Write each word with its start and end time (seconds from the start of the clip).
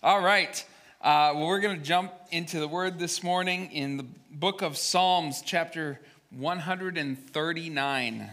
All 0.00 0.20
right. 0.20 0.64
Uh, 1.02 1.34
well, 1.34 1.48
we're 1.48 1.58
going 1.58 1.76
to 1.76 1.84
jump 1.84 2.12
into 2.30 2.60
the 2.60 2.68
word 2.68 3.00
this 3.00 3.24
morning 3.24 3.72
in 3.72 3.96
the 3.96 4.06
book 4.30 4.62
of 4.62 4.76
Psalms, 4.76 5.42
chapter 5.44 5.98
139. 6.30 8.30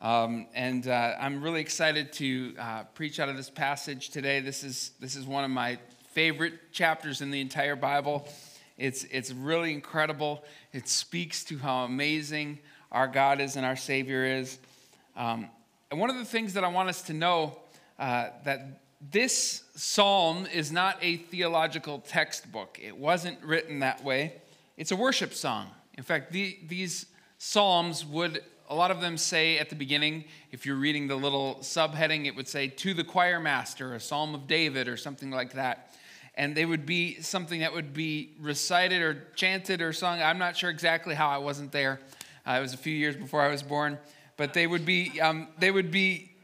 Um, 0.00 0.46
and 0.52 0.88
uh, 0.88 1.14
I'm 1.20 1.44
really 1.44 1.60
excited 1.60 2.12
to 2.14 2.54
uh, 2.58 2.82
preach 2.94 3.20
out 3.20 3.28
of 3.28 3.36
this 3.36 3.48
passage 3.48 4.08
today. 4.08 4.40
This 4.40 4.64
is, 4.64 4.90
this 4.98 5.14
is 5.14 5.26
one 5.26 5.44
of 5.44 5.50
my 5.52 5.78
favorite 6.10 6.72
chapters 6.72 7.20
in 7.20 7.30
the 7.30 7.40
entire 7.40 7.76
Bible. 7.76 8.26
It's, 8.76 9.04
it's 9.04 9.30
really 9.30 9.72
incredible. 9.72 10.42
It 10.72 10.88
speaks 10.88 11.44
to 11.44 11.58
how 11.58 11.84
amazing 11.84 12.58
our 12.90 13.06
God 13.06 13.40
is 13.40 13.54
and 13.54 13.64
our 13.64 13.76
Savior 13.76 14.24
is. 14.24 14.58
Um, 15.16 15.50
and 15.92 16.00
one 16.00 16.10
of 16.10 16.16
the 16.16 16.24
things 16.24 16.54
that 16.54 16.64
I 16.64 16.68
want 16.68 16.88
us 16.88 17.02
to 17.02 17.12
know 17.12 17.60
uh, 17.96 18.30
that 18.44 18.80
this 19.00 19.62
psalm 19.74 20.46
is 20.52 20.72
not 20.72 20.96
a 21.02 21.16
theological 21.16 21.98
textbook. 22.00 22.78
It 22.82 22.96
wasn't 22.96 23.42
written 23.42 23.80
that 23.80 24.02
way. 24.02 24.34
It's 24.76 24.90
a 24.90 24.96
worship 24.96 25.34
song. 25.34 25.68
In 25.96 26.04
fact, 26.04 26.32
the, 26.32 26.58
these 26.66 27.06
psalms 27.38 28.04
would, 28.04 28.42
a 28.68 28.74
lot 28.74 28.90
of 28.90 29.00
them 29.00 29.16
say 29.16 29.58
at 29.58 29.68
the 29.68 29.74
beginning, 29.74 30.24
if 30.50 30.64
you're 30.64 30.76
reading 30.76 31.08
the 31.08 31.16
little 31.16 31.56
subheading, 31.60 32.26
it 32.26 32.34
would 32.36 32.48
say, 32.48 32.68
To 32.68 32.94
the 32.94 33.04
choir 33.04 33.40
master, 33.40 33.94
a 33.94 34.00
psalm 34.00 34.34
of 34.34 34.46
David, 34.46 34.88
or 34.88 34.96
something 34.96 35.30
like 35.30 35.52
that. 35.52 35.94
And 36.34 36.54
they 36.54 36.66
would 36.66 36.84
be 36.84 37.20
something 37.22 37.60
that 37.60 37.72
would 37.72 37.94
be 37.94 38.34
recited 38.38 39.00
or 39.00 39.26
chanted 39.34 39.80
or 39.80 39.92
sung. 39.92 40.20
I'm 40.20 40.38
not 40.38 40.56
sure 40.56 40.68
exactly 40.68 41.14
how 41.14 41.28
I 41.28 41.38
wasn't 41.38 41.72
there. 41.72 42.00
Uh, 42.46 42.52
it 42.52 42.60
was 42.60 42.74
a 42.74 42.78
few 42.78 42.92
years 42.94 43.16
before 43.16 43.40
I 43.40 43.48
was 43.48 43.62
born. 43.62 43.98
But 44.36 44.52
they 44.52 44.66
would 44.66 44.84
be, 44.84 45.18
um, 45.20 45.48
they 45.58 45.70
would 45.70 45.90
be 45.90 46.35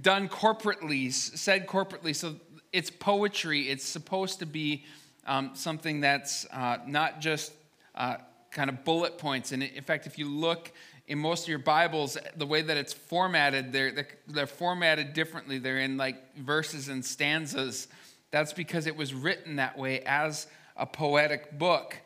done 0.00 0.28
corporately, 0.28 1.12
said 1.12 1.66
corporately. 1.66 2.14
So 2.14 2.36
it's 2.72 2.90
poetry. 2.90 3.68
It's 3.68 3.84
supposed 3.84 4.40
to 4.40 4.46
be 4.46 4.84
um, 5.26 5.50
something 5.54 6.00
that's 6.00 6.46
uh, 6.52 6.78
not 6.86 7.20
just 7.20 7.52
uh, 7.94 8.16
kind 8.50 8.70
of 8.70 8.84
bullet 8.84 9.18
points. 9.18 9.52
And 9.52 9.62
in 9.62 9.82
fact, 9.82 10.06
if 10.06 10.18
you 10.18 10.28
look 10.28 10.72
in 11.08 11.18
most 11.18 11.44
of 11.44 11.48
your 11.48 11.58
Bibles, 11.58 12.18
the 12.36 12.46
way 12.46 12.62
that 12.62 12.76
it's 12.76 12.92
formatted, 12.92 13.72
they're, 13.72 13.92
they're, 13.92 14.08
they're 14.26 14.46
formatted 14.46 15.12
differently. 15.12 15.58
They're 15.58 15.78
in 15.78 15.96
like 15.96 16.36
verses 16.36 16.88
and 16.88 17.04
stanzas. 17.04 17.88
That's 18.30 18.52
because 18.52 18.86
it 18.86 18.96
was 18.96 19.14
written 19.14 19.56
that 19.56 19.78
way 19.78 20.00
as 20.00 20.46
a 20.76 20.86
poetic 20.86 21.58
book. 21.58 21.96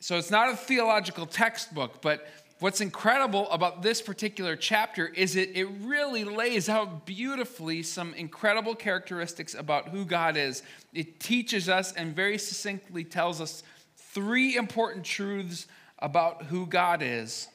So 0.00 0.16
it's 0.16 0.30
not 0.30 0.50
a 0.50 0.56
theological 0.56 1.26
textbook, 1.26 2.00
but 2.00 2.26
what's 2.60 2.80
incredible 2.80 3.50
about 3.50 3.82
this 3.82 4.00
particular 4.00 4.54
chapter 4.54 5.08
is 5.08 5.34
it, 5.34 5.50
it 5.54 5.64
really 5.80 6.24
lays 6.24 6.68
out 6.68 7.06
beautifully 7.06 7.82
some 7.82 8.14
incredible 8.14 8.74
characteristics 8.74 9.54
about 9.54 9.88
who 9.88 10.04
God 10.04 10.36
is. 10.36 10.62
It 10.92 11.18
teaches 11.20 11.68
us 11.68 11.92
and 11.92 12.14
very 12.14 12.38
succinctly 12.38 13.04
tells 13.04 13.40
us 13.40 13.62
three 13.96 14.56
important 14.56 15.04
truths 15.04 15.66
about 15.98 16.44
who 16.44 16.66
God 16.66 17.02
is. 17.02 17.48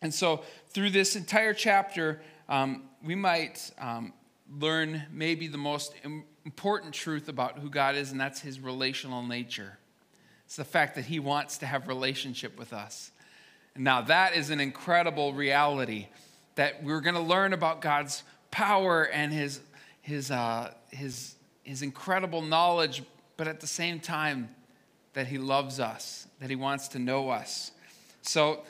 And 0.00 0.12
so, 0.12 0.42
through 0.68 0.90
this 0.90 1.16
entire 1.16 1.54
chapter, 1.54 2.20
um, 2.48 2.82
we 3.02 3.14
might 3.14 3.70
um, 3.78 4.12
learn 4.60 5.04
maybe 5.10 5.46
the 5.46 5.58
most 5.58 5.94
important 6.44 6.92
truth 6.92 7.28
about 7.28 7.58
who 7.58 7.70
God 7.70 7.94
is, 7.94 8.12
and 8.12 8.20
that's 8.20 8.40
his 8.40 8.60
relational 8.60 9.22
nature. 9.22 9.78
It's 10.44 10.56
the 10.56 10.64
fact 10.64 10.94
that 10.96 11.06
he 11.06 11.20
wants 11.20 11.58
to 11.58 11.66
have 11.66 11.88
relationship 11.88 12.58
with 12.58 12.72
us. 12.72 13.12
Now, 13.76 14.02
that 14.02 14.36
is 14.36 14.50
an 14.50 14.60
incredible 14.60 15.34
reality 15.34 16.06
that 16.54 16.84
we're 16.84 17.00
going 17.00 17.16
to 17.16 17.20
learn 17.20 17.52
about 17.52 17.80
God's 17.80 18.22
power 18.52 19.02
and 19.08 19.32
his, 19.32 19.60
his, 20.00 20.30
uh, 20.30 20.72
his, 20.90 21.34
his 21.64 21.82
incredible 21.82 22.40
knowledge, 22.40 23.02
but 23.36 23.48
at 23.48 23.60
the 23.60 23.66
same 23.66 23.98
time, 23.98 24.48
that 25.14 25.26
he 25.26 25.38
loves 25.38 25.80
us, 25.80 26.28
that 26.40 26.50
he 26.50 26.56
wants 26.56 26.88
to 26.88 27.00
know 27.00 27.30
us. 27.30 27.72
So, 28.22 28.62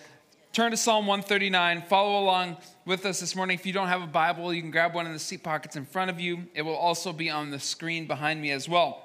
turn 0.55 0.71
to 0.71 0.77
Psalm 0.77 1.07
139. 1.07 1.83
Follow 1.83 2.23
along 2.23 2.57
with 2.87 3.05
us 3.05 3.21
this 3.21 3.37
morning. 3.37 3.59
If 3.59 3.67
you 3.67 3.75
don't 3.75 3.89
have 3.89 4.03
a 4.03 4.07
Bible, 4.07 4.55
you 4.55 4.63
can 4.63 4.71
grab 4.71 4.95
one 4.95 5.07
in 5.07 5.13
the 5.13 5.19
seat 5.19 5.43
pockets 5.43 5.77
in 5.77 5.85
front 5.85 6.11
of 6.11 6.19
you. 6.19 6.47
It 6.55 6.63
will 6.63 6.77
also 6.77 7.13
be 7.13 7.29
on 7.29 7.51
the 7.51 7.61
screen 7.61 8.07
behind 8.07 8.41
me 8.41 8.53
as 8.53 8.71
well. 8.71 9.03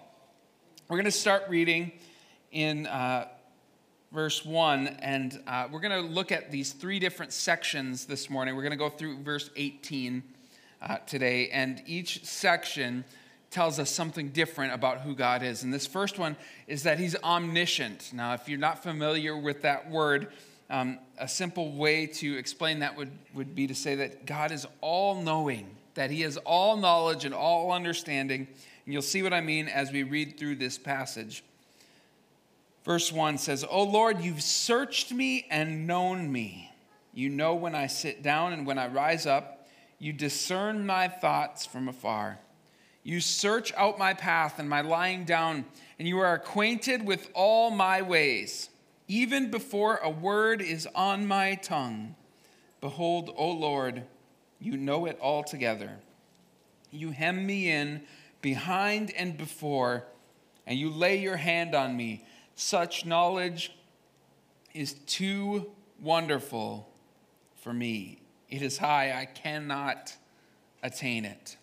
We're 0.87 0.97
going 0.97 1.05
to 1.05 1.11
start 1.11 1.43
reading 1.49 1.91
in. 2.53 2.87
Uh, 2.87 3.27
verse 4.11 4.43
1, 4.43 4.87
and 5.01 5.39
uh, 5.45 5.67
we're 5.71 5.79
going 5.79 6.03
to 6.03 6.09
look 6.09 6.31
at 6.31 6.51
these 6.51 6.73
three 6.73 6.99
different 6.99 7.31
sections 7.31 8.05
this 8.05 8.29
morning. 8.29 8.55
We're 8.55 8.63
going 8.63 8.71
to 8.71 8.77
go 8.77 8.89
through 8.89 9.21
verse 9.21 9.49
18 9.55 10.23
uh, 10.81 10.97
today, 11.05 11.49
and 11.49 11.81
each 11.85 12.25
section 12.25 13.03
tells 13.51 13.79
us 13.79 13.89
something 13.89 14.29
different 14.29 14.73
about 14.73 15.01
who 15.01 15.15
God 15.15 15.43
is. 15.43 15.63
And 15.63 15.73
this 15.73 15.85
first 15.85 16.17
one 16.17 16.35
is 16.67 16.83
that 16.83 16.99
He's 16.99 17.15
omniscient. 17.23 18.11
Now, 18.13 18.33
if 18.33 18.49
you're 18.49 18.59
not 18.59 18.81
familiar 18.81 19.37
with 19.37 19.61
that 19.61 19.89
word, 19.89 20.29
um, 20.71 20.99
a 21.17 21.27
simple 21.27 21.71
way 21.73 22.05
to 22.07 22.37
explain 22.37 22.79
that 22.79 22.95
would, 22.95 23.11
would 23.33 23.55
be 23.55 23.67
to 23.67 23.75
say 23.75 23.95
that 23.95 24.25
God 24.25 24.51
is 24.51 24.65
all 24.81 25.21
knowing, 25.21 25.67
that 25.95 26.09
He 26.09 26.21
has 26.21 26.37
all 26.37 26.77
knowledge 26.77 27.25
and 27.25 27.33
all 27.33 27.71
understanding. 27.71 28.47
And 28.85 28.93
you'll 28.93 29.01
see 29.03 29.21
what 29.21 29.33
I 29.33 29.41
mean 29.41 29.67
as 29.67 29.91
we 29.91 30.01
read 30.01 30.39
through 30.39 30.55
this 30.55 30.79
passage. 30.79 31.43
Verse 32.89 33.11
1 33.11 33.37
says, 33.37 33.63
O 33.69 33.83
Lord, 33.83 34.19
you've 34.21 34.41
searched 34.41 35.11
me 35.11 35.45
and 35.51 35.85
known 35.85 36.31
me. 36.31 36.71
You 37.13 37.29
know 37.29 37.53
when 37.53 37.75
I 37.75 37.85
sit 37.85 38.23
down 38.23 38.51
and 38.51 38.65
when 38.65 38.79
I 38.79 38.87
rise 38.87 39.27
up. 39.27 39.67
You 39.99 40.11
discern 40.11 40.87
my 40.87 41.07
thoughts 41.07 41.67
from 41.67 41.87
afar. 41.87 42.39
You 43.03 43.21
search 43.21 43.71
out 43.75 43.99
my 43.99 44.15
path 44.15 44.57
and 44.57 44.67
my 44.67 44.81
lying 44.81 45.23
down, 45.23 45.65
and 45.99 46.07
you 46.07 46.17
are 46.17 46.33
acquainted 46.33 47.05
with 47.05 47.29
all 47.35 47.69
my 47.69 48.01
ways. 48.01 48.71
Even 49.07 49.51
before 49.51 49.97
a 49.97 50.09
word 50.09 50.59
is 50.59 50.87
on 50.95 51.27
my 51.27 51.53
tongue, 51.61 52.15
behold, 52.81 53.31
O 53.37 53.51
Lord, 53.51 54.01
you 54.59 54.77
know 54.77 55.05
it 55.05 55.19
altogether. 55.21 55.99
You 56.89 57.11
hem 57.11 57.45
me 57.45 57.69
in 57.69 58.01
behind 58.41 59.11
and 59.11 59.37
before, 59.37 60.05
and 60.65 60.79
you 60.79 60.89
lay 60.89 61.17
your 61.17 61.37
hand 61.37 61.75
on 61.75 61.95
me. 61.95 62.25
Such 62.59 63.05
knowledge 63.05 63.71
is 64.73 64.95
too 65.05 65.71
wonderful 66.01 66.89
for 67.61 67.71
me. 67.71 68.19
It 68.49 68.61
is 68.61 68.77
high, 68.77 69.17
I 69.17 69.27
cannot 69.27 70.13
attain 70.83 71.23
it. 71.23 71.55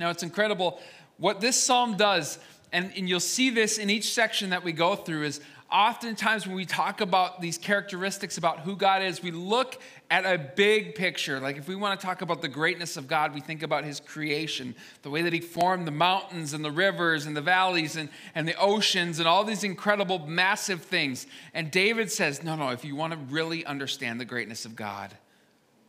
Now, 0.00 0.10
it's 0.10 0.24
incredible 0.24 0.80
what 1.18 1.40
this 1.40 1.54
psalm 1.54 1.96
does, 1.96 2.40
and, 2.72 2.90
and 2.96 3.08
you'll 3.08 3.20
see 3.20 3.48
this 3.48 3.78
in 3.78 3.90
each 3.90 4.12
section 4.12 4.50
that 4.50 4.64
we 4.64 4.72
go 4.72 4.96
through, 4.96 5.22
is 5.22 5.40
oftentimes 5.72 6.46
when 6.46 6.54
we 6.54 6.66
talk 6.66 7.00
about 7.00 7.40
these 7.40 7.56
characteristics 7.56 8.36
about 8.36 8.60
who 8.60 8.76
God 8.76 9.02
is, 9.02 9.22
we 9.22 9.30
look 9.30 9.80
at 10.10 10.26
a 10.26 10.36
big 10.36 10.94
picture. 10.94 11.40
Like 11.40 11.56
if 11.56 11.66
we 11.66 11.74
want 11.74 11.98
to 11.98 12.06
talk 12.06 12.20
about 12.20 12.42
the 12.42 12.48
greatness 12.48 12.96
of 12.96 13.08
God, 13.08 13.34
we 13.34 13.40
think 13.40 13.62
about 13.62 13.84
his 13.84 13.98
creation, 13.98 14.74
the 15.02 15.10
way 15.10 15.22
that 15.22 15.32
he 15.32 15.40
formed 15.40 15.86
the 15.86 15.92
mountains 15.92 16.52
and 16.52 16.64
the 16.64 16.70
rivers 16.70 17.26
and 17.26 17.36
the 17.36 17.40
valleys 17.40 17.96
and, 17.96 18.10
and 18.34 18.46
the 18.46 18.54
oceans 18.56 19.18
and 19.18 19.26
all 19.26 19.42
these 19.42 19.64
incredible, 19.64 20.18
massive 20.20 20.82
things. 20.82 21.26
And 21.54 21.70
David 21.70 22.12
says, 22.12 22.42
no, 22.42 22.54
no, 22.54 22.68
if 22.68 22.84
you 22.84 22.94
want 22.94 23.14
to 23.14 23.18
really 23.18 23.64
understand 23.64 24.20
the 24.20 24.26
greatness 24.26 24.64
of 24.66 24.76
God, 24.76 25.16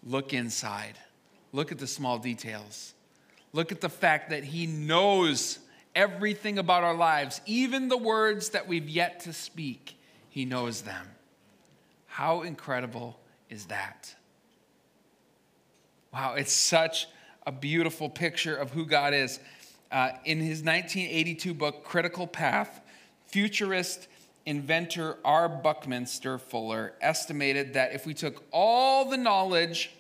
look 0.04 0.34
inside. 0.34 0.98
Look 1.52 1.72
at 1.72 1.78
the 1.78 1.88
small 1.88 2.18
details. 2.18 2.94
Look 3.52 3.72
at 3.72 3.82
the 3.82 3.90
fact 3.90 4.32
that 4.32 4.44
he 4.44 4.66
knows 4.66 5.60
everything 5.96 6.58
about 6.58 6.84
our 6.84 6.96
lives, 6.96 7.42
even 7.46 7.90
the 7.90 7.98
words 7.98 8.50
that 8.50 8.68
we've 8.68 8.90
yet 8.90 9.22
to 9.22 9.34
speak, 9.34 9.98
He 10.30 10.46
knows 10.46 10.82
them. 10.82 11.08
How 12.08 12.42
incredible 12.42 13.20
is 13.50 13.66
that? 13.66 14.16
Wow, 16.14 16.36
it's 16.36 16.54
such 16.54 17.08
a 17.46 17.52
beautiful 17.52 18.10
picture 18.10 18.56
of 18.56 18.72
who 18.72 18.86
God 18.86 19.14
is. 19.14 19.40
Uh, 19.92 20.12
in 20.26 20.40
his 20.40 20.64
1982 20.64 21.54
book, 21.54 21.84
Critical 21.84 22.28
Path, 22.28 22.82
futurist 23.28 24.08
inventor 24.46 25.18
R. 25.24 25.48
Buckminster 25.50 26.38
Fuller 26.38 26.94
estimated 27.02 27.74
that 27.74 27.94
if 27.94 28.06
we 28.06 28.14
took 28.14 28.44
all 28.52 29.06
the 29.06 29.18
knowledge 29.18 29.92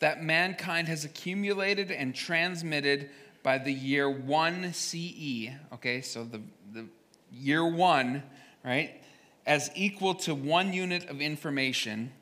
that 0.00 0.22
mankind 0.22 0.88
has 0.88 1.04
accumulated 1.04 1.90
and 1.90 2.14
transmitted 2.14 3.10
by 3.42 3.58
the 3.58 3.72
year 3.72 4.10
1 4.10 4.72
CE, 4.72 5.50
okay, 5.72 6.00
so 6.00 6.24
the, 6.24 6.40
the 6.72 6.86
year 7.32 7.66
1, 7.66 8.22
right, 8.64 9.02
as 9.46 9.70
equal 9.74 10.14
to 10.14 10.34
one 10.34 10.72
unit 10.72 11.08
of 11.08 11.20
information, 11.20 12.12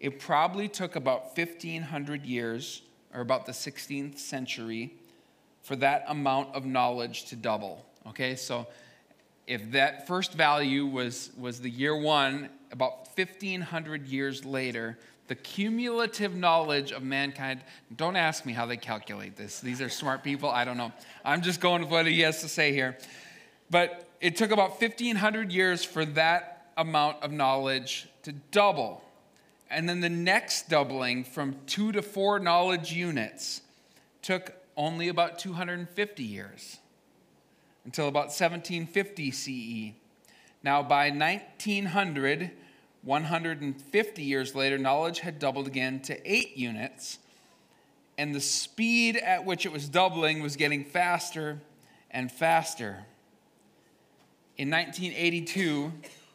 it 0.00 0.18
probably 0.18 0.68
took 0.68 0.96
about 0.96 1.36
1,500 1.36 2.24
years, 2.24 2.82
or 3.14 3.20
about 3.20 3.46
the 3.46 3.52
16th 3.52 4.18
century, 4.18 4.94
for 5.62 5.76
that 5.76 6.04
amount 6.08 6.54
of 6.54 6.64
knowledge 6.64 7.26
to 7.26 7.36
double. 7.36 7.84
Okay, 8.08 8.36
so 8.36 8.66
if 9.46 9.70
that 9.72 10.06
first 10.06 10.34
value 10.34 10.86
was, 10.86 11.30
was 11.38 11.60
the 11.60 11.70
year 11.70 11.96
one, 11.96 12.48
about 12.72 13.08
1,500 13.16 14.06
years 14.06 14.44
later, 14.44 14.98
the 15.28 15.34
cumulative 15.34 16.34
knowledge 16.34 16.92
of 16.92 17.02
mankind. 17.02 17.60
Don't 17.96 18.16
ask 18.16 18.46
me 18.46 18.52
how 18.52 18.66
they 18.66 18.76
calculate 18.76 19.36
this. 19.36 19.60
These 19.60 19.80
are 19.80 19.88
smart 19.88 20.22
people. 20.22 20.48
I 20.48 20.64
don't 20.64 20.76
know. 20.76 20.92
I'm 21.24 21.42
just 21.42 21.60
going 21.60 21.82
with 21.82 21.90
what 21.90 22.06
he 22.06 22.20
has 22.20 22.40
to 22.42 22.48
say 22.48 22.72
here. 22.72 22.96
But 23.70 24.08
it 24.20 24.36
took 24.36 24.50
about 24.50 24.80
1,500 24.80 25.52
years 25.52 25.84
for 25.84 26.04
that 26.04 26.70
amount 26.76 27.22
of 27.22 27.32
knowledge 27.32 28.08
to 28.22 28.32
double. 28.32 29.02
And 29.70 29.88
then 29.88 30.00
the 30.00 30.08
next 30.08 30.68
doubling 30.68 31.24
from 31.24 31.56
two 31.66 31.92
to 31.92 32.02
four 32.02 32.38
knowledge 32.38 32.92
units 32.92 33.62
took 34.22 34.52
only 34.76 35.08
about 35.08 35.38
250 35.38 36.22
years 36.22 36.78
until 37.84 38.08
about 38.08 38.26
1750 38.26 39.30
CE. 39.30 39.94
Now, 40.62 40.82
by 40.82 41.10
1900, 41.10 42.50
150 43.06 44.22
years 44.22 44.56
later, 44.56 44.76
knowledge 44.76 45.20
had 45.20 45.38
doubled 45.38 45.68
again 45.68 46.00
to 46.00 46.30
eight 46.30 46.56
units, 46.56 47.20
and 48.18 48.34
the 48.34 48.40
speed 48.40 49.16
at 49.16 49.44
which 49.44 49.64
it 49.64 49.70
was 49.70 49.88
doubling 49.88 50.42
was 50.42 50.56
getting 50.56 50.84
faster 50.84 51.60
and 52.10 52.32
faster. 52.32 53.06
In 54.58 54.70
1982, 54.70 55.92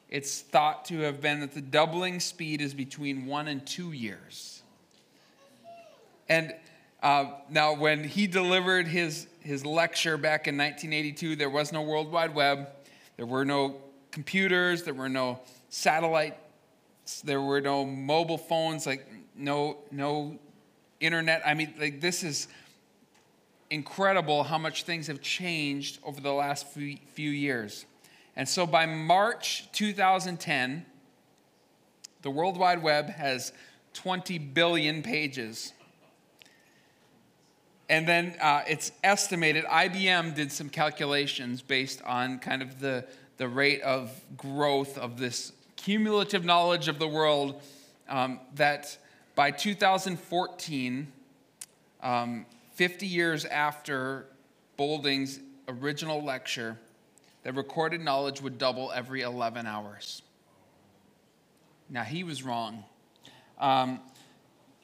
it's 0.07 0.39
thought 0.39 0.85
to 0.85 0.99
have 0.99 1.19
been 1.19 1.41
that 1.41 1.53
the 1.53 1.61
doubling 1.61 2.21
speed 2.21 2.61
is 2.61 2.73
between 2.73 3.25
one 3.25 3.49
and 3.49 3.67
two 3.67 3.91
years. 3.91 4.61
And 6.29 6.53
uh, 7.03 7.25
now, 7.49 7.75
when 7.75 8.05
he 8.05 8.27
delivered 8.27 8.87
his, 8.87 9.27
his 9.41 9.65
lecture 9.65 10.15
back 10.15 10.47
in 10.47 10.55
1982, 10.55 11.35
there 11.35 11.49
was 11.49 11.73
no 11.73 11.81
World 11.81 12.13
Wide 12.13 12.33
Web, 12.33 12.69
there 13.17 13.25
were 13.25 13.43
no 13.43 13.81
computers, 14.11 14.83
there 14.83 14.93
were 14.93 15.09
no 15.09 15.41
satellite 15.67 16.37
there 17.19 17.41
were 17.41 17.59
no 17.59 17.85
mobile 17.85 18.37
phones, 18.37 18.85
like 18.85 19.05
no 19.35 19.79
no 19.91 20.39
internet. 21.01 21.41
I 21.45 21.53
mean, 21.53 21.73
like 21.77 21.99
this 21.99 22.23
is 22.23 22.47
incredible 23.71 24.43
how 24.43 24.57
much 24.57 24.83
things 24.83 25.07
have 25.07 25.21
changed 25.21 25.99
over 26.03 26.21
the 26.21 26.33
last 26.33 26.67
few, 26.67 27.31
years. 27.31 27.85
And 28.35 28.47
so 28.47 28.67
by 28.67 28.85
March 28.85 29.71
2010, 29.71 30.85
the 32.21 32.29
World 32.29 32.57
Wide 32.57 32.83
Web 32.83 33.09
has 33.09 33.53
20 33.93 34.37
billion 34.37 35.01
pages. 35.01 35.73
And 37.89 38.07
then 38.07 38.35
uh, 38.41 38.63
it's 38.67 38.91
estimated, 39.03 39.65
IBM 39.65 40.35
did 40.35 40.51
some 40.51 40.69
calculations 40.69 41.61
based 41.61 42.01
on 42.03 42.39
kind 42.39 42.61
of 42.61 42.79
the, 42.79 43.05
the 43.37 43.47
rate 43.47 43.81
of 43.81 44.11
growth 44.37 44.97
of 44.97 45.17
this 45.17 45.53
cumulative 45.83 46.45
knowledge 46.45 46.87
of 46.87 46.99
the 46.99 47.07
world 47.07 47.59
um, 48.07 48.39
that 48.55 48.97
by 49.35 49.51
2014, 49.51 51.11
um, 52.03 52.45
50 52.73 53.07
years 53.07 53.45
after 53.45 54.27
Boulding's 54.77 55.39
original 55.67 56.23
lecture, 56.23 56.77
that 57.43 57.55
recorded 57.55 58.01
knowledge 58.01 58.41
would 58.41 58.57
double 58.57 58.91
every 58.91 59.21
11 59.21 59.65
hours. 59.65 60.21
Now, 61.89 62.03
he 62.03 62.23
was 62.23 62.43
wrong. 62.43 62.83
Um, 63.59 63.99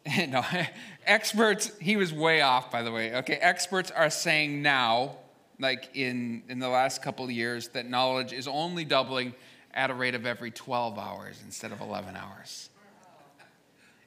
no, 0.27 0.43
experts, 1.05 1.71
he 1.79 1.95
was 1.95 2.11
way 2.11 2.41
off, 2.41 2.71
by 2.71 2.81
the 2.81 2.91
way. 2.91 3.15
Okay, 3.17 3.35
experts 3.35 3.91
are 3.91 4.09
saying 4.09 4.61
now, 4.61 5.17
like 5.59 5.95
in, 5.95 6.43
in 6.49 6.59
the 6.59 6.69
last 6.69 7.03
couple 7.03 7.29
years, 7.29 7.69
that 7.69 7.87
knowledge 7.87 8.33
is 8.33 8.47
only 8.47 8.83
doubling 8.83 9.35
at 9.77 9.91
a 9.91 9.93
rate 9.93 10.15
of 10.15 10.25
every 10.25 10.49
12 10.49 10.97
hours 10.97 11.39
instead 11.45 11.71
of 11.71 11.79
11 11.79 12.17
hours. 12.17 12.69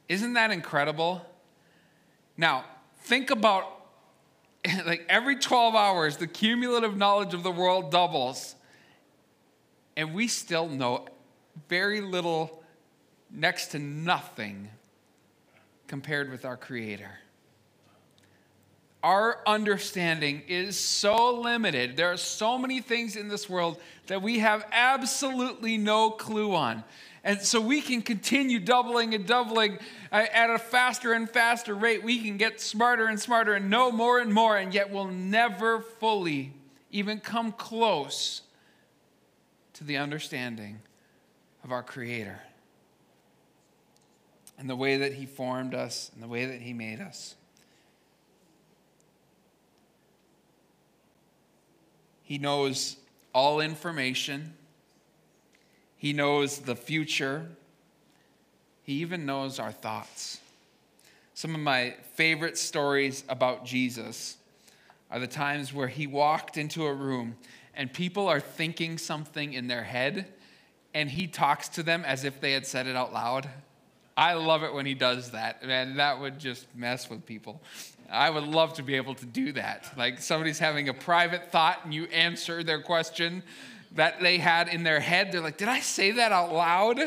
Isn't 0.08 0.32
that 0.32 0.50
incredible? 0.50 1.25
Now, 2.37 2.64
think 3.05 3.31
about 3.31 3.64
like 4.84 5.06
every 5.08 5.37
12 5.37 5.75
hours, 5.76 6.17
the 6.17 6.26
cumulative 6.26 6.96
knowledge 6.96 7.32
of 7.32 7.44
the 7.44 7.52
world 7.52 7.93
doubles, 7.93 8.56
and 9.96 10.12
we 10.12 10.26
still 10.26 10.69
know 10.69 11.06
very 11.69 12.00
little, 12.00 12.62
next 13.31 13.69
to 13.69 13.78
nothing, 13.78 14.69
compared 15.87 16.31
with 16.31 16.44
our 16.44 16.56
Creator 16.56 17.11
our 19.02 19.38
understanding 19.47 20.43
is 20.47 20.79
so 20.79 21.41
limited. 21.41 21.97
There 21.97 22.12
are 22.12 22.17
so 22.19 22.58
many 22.58 22.81
things 22.81 23.17
in 23.17 23.29
this 23.29 23.49
world 23.49 23.81
that 24.08 24.20
we 24.20 24.41
have 24.41 24.67
absolutely 24.73 25.79
no 25.79 26.11
clue 26.11 26.55
on. 26.55 26.85
And 27.23 27.41
so 27.41 27.61
we 27.61 27.81
can 27.82 28.02
continue 28.02 28.58
doubling 28.58 29.14
and 29.14 29.26
doubling 29.26 29.79
uh, 30.11 30.26
at 30.32 30.50
a 30.50 30.58
faster 30.58 31.12
and 31.12 31.29
faster 31.29 31.75
rate. 31.75 32.02
We 32.02 32.23
can 32.23 32.37
get 32.37 32.61
smarter 32.61 33.06
and 33.06 33.20
smarter 33.20 33.55
and 33.55 33.69
know 33.69 33.93
more 33.93 34.19
and 34.19 34.32
more, 34.32 34.56
and 34.56 34.73
yet 34.73 34.91
we'll 34.91 35.08
never 35.08 35.81
fully 35.81 36.52
even 36.91 37.20
come 37.20 37.52
close 37.52 38.43
to 39.75 39.85
the 39.85 39.99
understanding 39.99 40.81
of 41.62 41.73
our 41.73 41.82
Creator 41.82 42.41
and 44.58 44.69
the 44.69 44.76
way 44.76 44.99
that 44.99 45.14
He 45.14 45.26
formed 45.26 45.75
us 45.75 46.11
and 46.14 46.23
the 46.23 46.29
way 46.29 46.47
that 46.47 46.61
He 46.61 46.73
made 46.73 47.00
us. 47.00 47.35
He 52.31 52.38
knows 52.38 52.97
all 53.35 53.61
information. 53.61 54.55
He 55.97 56.12
knows 56.12 56.61
the 56.61 56.77
future. 56.77 57.49
He 58.85 58.93
even 59.00 59.27
knows 59.27 59.59
our 59.59 59.73
thoughts. 59.73 60.38
Some 61.35 61.56
of 61.56 61.61
my 61.61 61.97
favorite 62.15 62.56
stories 62.56 63.25
about 63.29 63.65
Jesus 63.65 64.37
are 65.11 65.19
the 65.19 65.27
times 65.27 65.75
where 65.75 65.88
he 65.88 66.06
walked 66.06 66.56
into 66.56 66.87
a 66.87 66.94
room 66.94 67.35
and 67.75 67.93
people 67.93 68.29
are 68.29 68.38
thinking 68.38 68.97
something 68.97 69.53
in 69.53 69.67
their 69.67 69.83
head 69.83 70.33
and 70.94 71.11
he 71.11 71.26
talks 71.26 71.69
to 71.71 71.83
them 71.83 72.05
as 72.06 72.23
if 72.23 72.41
they 72.41 72.53
had 72.53 72.65
said 72.65 72.87
it 72.87 72.94
out 72.94 73.12
loud. 73.12 73.50
I 74.17 74.35
love 74.35 74.62
it 74.62 74.73
when 74.73 74.87
he 74.87 74.94
does 74.94 75.33
that. 75.33 75.67
Man, 75.67 75.97
that 75.97 76.21
would 76.21 76.38
just 76.38 76.69
mess 76.76 77.11
with 77.11 77.26
people. 77.26 77.61
I 78.11 78.31
would 78.31 78.45
love 78.45 78.75
to 78.75 78.83
be 78.83 78.97
able 78.97 79.15
to 79.17 79.27
do 79.27 79.53
that. 79.53 79.93
Like 79.97 80.21
somebody's 80.21 80.59
having 80.59 80.89
a 80.89 80.95
private 80.95 81.53
thought 81.53 81.85
and 81.85 81.95
you 81.95 82.05
answer 82.07 82.62
their 82.62 82.83
question 82.83 83.43
that 83.93 84.21
they 84.21 84.39
had 84.39 84.69
in 84.69 84.83
their 84.83 85.01
head. 85.01 85.33
They're 85.33 85.41
like, 85.41 85.59
Did 85.59 85.69
I 85.69 85.81
say 85.81 86.12
that 86.12 86.33
out 86.33 86.53
loud? 86.53 86.99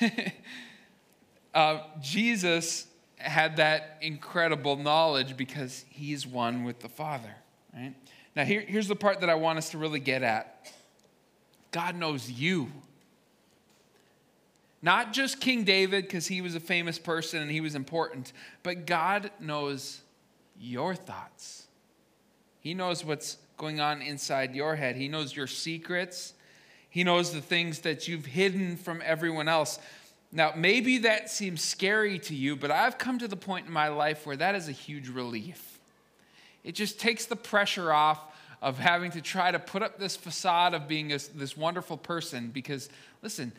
uh, 1.54 1.78
Jesus 2.00 2.86
had 3.16 3.56
that 3.56 3.98
incredible 4.02 4.76
knowledge 4.76 5.36
because 5.36 5.84
he's 5.88 6.26
one 6.26 6.64
with 6.64 6.80
the 6.80 6.88
Father, 6.88 7.34
right? 7.74 7.94
Now, 8.36 8.44
here, 8.44 8.60
here's 8.60 8.88
the 8.88 8.96
part 8.96 9.20
that 9.20 9.30
I 9.30 9.34
want 9.34 9.58
us 9.58 9.70
to 9.70 9.78
really 9.78 10.00
get 10.00 10.22
at 10.22 10.72
God 11.70 11.96
knows 11.96 12.30
you. 12.30 12.70
Not 14.82 15.14
just 15.14 15.40
King 15.40 15.64
David, 15.64 16.04
because 16.04 16.26
he 16.26 16.42
was 16.42 16.54
a 16.54 16.60
famous 16.60 16.98
person 16.98 17.40
and 17.40 17.50
he 17.50 17.62
was 17.62 17.74
important, 17.74 18.34
but 18.62 18.84
God 18.84 19.30
knows 19.40 20.02
your 20.58 20.94
thoughts. 20.94 21.66
He 22.60 22.74
knows 22.74 23.04
what's 23.04 23.38
going 23.56 23.80
on 23.80 24.02
inside 24.02 24.54
your 24.54 24.76
head. 24.76 24.96
He 24.96 25.08
knows 25.08 25.34
your 25.34 25.46
secrets. 25.46 26.34
He 26.88 27.04
knows 27.04 27.32
the 27.32 27.40
things 27.40 27.80
that 27.80 28.08
you've 28.08 28.26
hidden 28.26 28.76
from 28.76 29.02
everyone 29.04 29.48
else. 29.48 29.78
Now, 30.32 30.52
maybe 30.56 30.98
that 30.98 31.30
seems 31.30 31.62
scary 31.62 32.18
to 32.20 32.34
you, 32.34 32.56
but 32.56 32.70
I've 32.70 32.98
come 32.98 33.18
to 33.18 33.28
the 33.28 33.36
point 33.36 33.66
in 33.66 33.72
my 33.72 33.88
life 33.88 34.26
where 34.26 34.36
that 34.36 34.54
is 34.54 34.68
a 34.68 34.72
huge 34.72 35.08
relief. 35.08 35.78
It 36.64 36.74
just 36.74 36.98
takes 36.98 37.26
the 37.26 37.36
pressure 37.36 37.92
off 37.92 38.20
of 38.62 38.78
having 38.78 39.10
to 39.10 39.20
try 39.20 39.50
to 39.50 39.58
put 39.58 39.82
up 39.82 39.98
this 39.98 40.16
facade 40.16 40.72
of 40.72 40.88
being 40.88 41.12
a, 41.12 41.18
this 41.34 41.56
wonderful 41.56 41.98
person 41.98 42.48
because, 42.48 42.88
listen, 43.22 43.52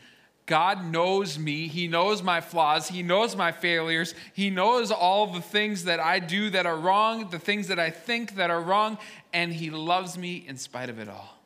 God 0.46 0.84
knows 0.84 1.38
me. 1.40 1.66
He 1.66 1.88
knows 1.88 2.22
my 2.22 2.40
flaws. 2.40 2.86
He 2.86 3.02
knows 3.02 3.34
my 3.34 3.50
failures. 3.50 4.14
He 4.32 4.48
knows 4.48 4.92
all 4.92 5.26
the 5.26 5.40
things 5.40 5.84
that 5.84 5.98
I 5.98 6.20
do 6.20 6.50
that 6.50 6.66
are 6.66 6.76
wrong, 6.76 7.30
the 7.30 7.38
things 7.40 7.66
that 7.68 7.80
I 7.80 7.90
think 7.90 8.36
that 8.36 8.48
are 8.48 8.60
wrong, 8.60 8.96
and 9.32 9.52
He 9.52 9.70
loves 9.70 10.16
me 10.16 10.44
in 10.46 10.56
spite 10.56 10.88
of 10.88 11.00
it 11.00 11.08
all. 11.08 11.36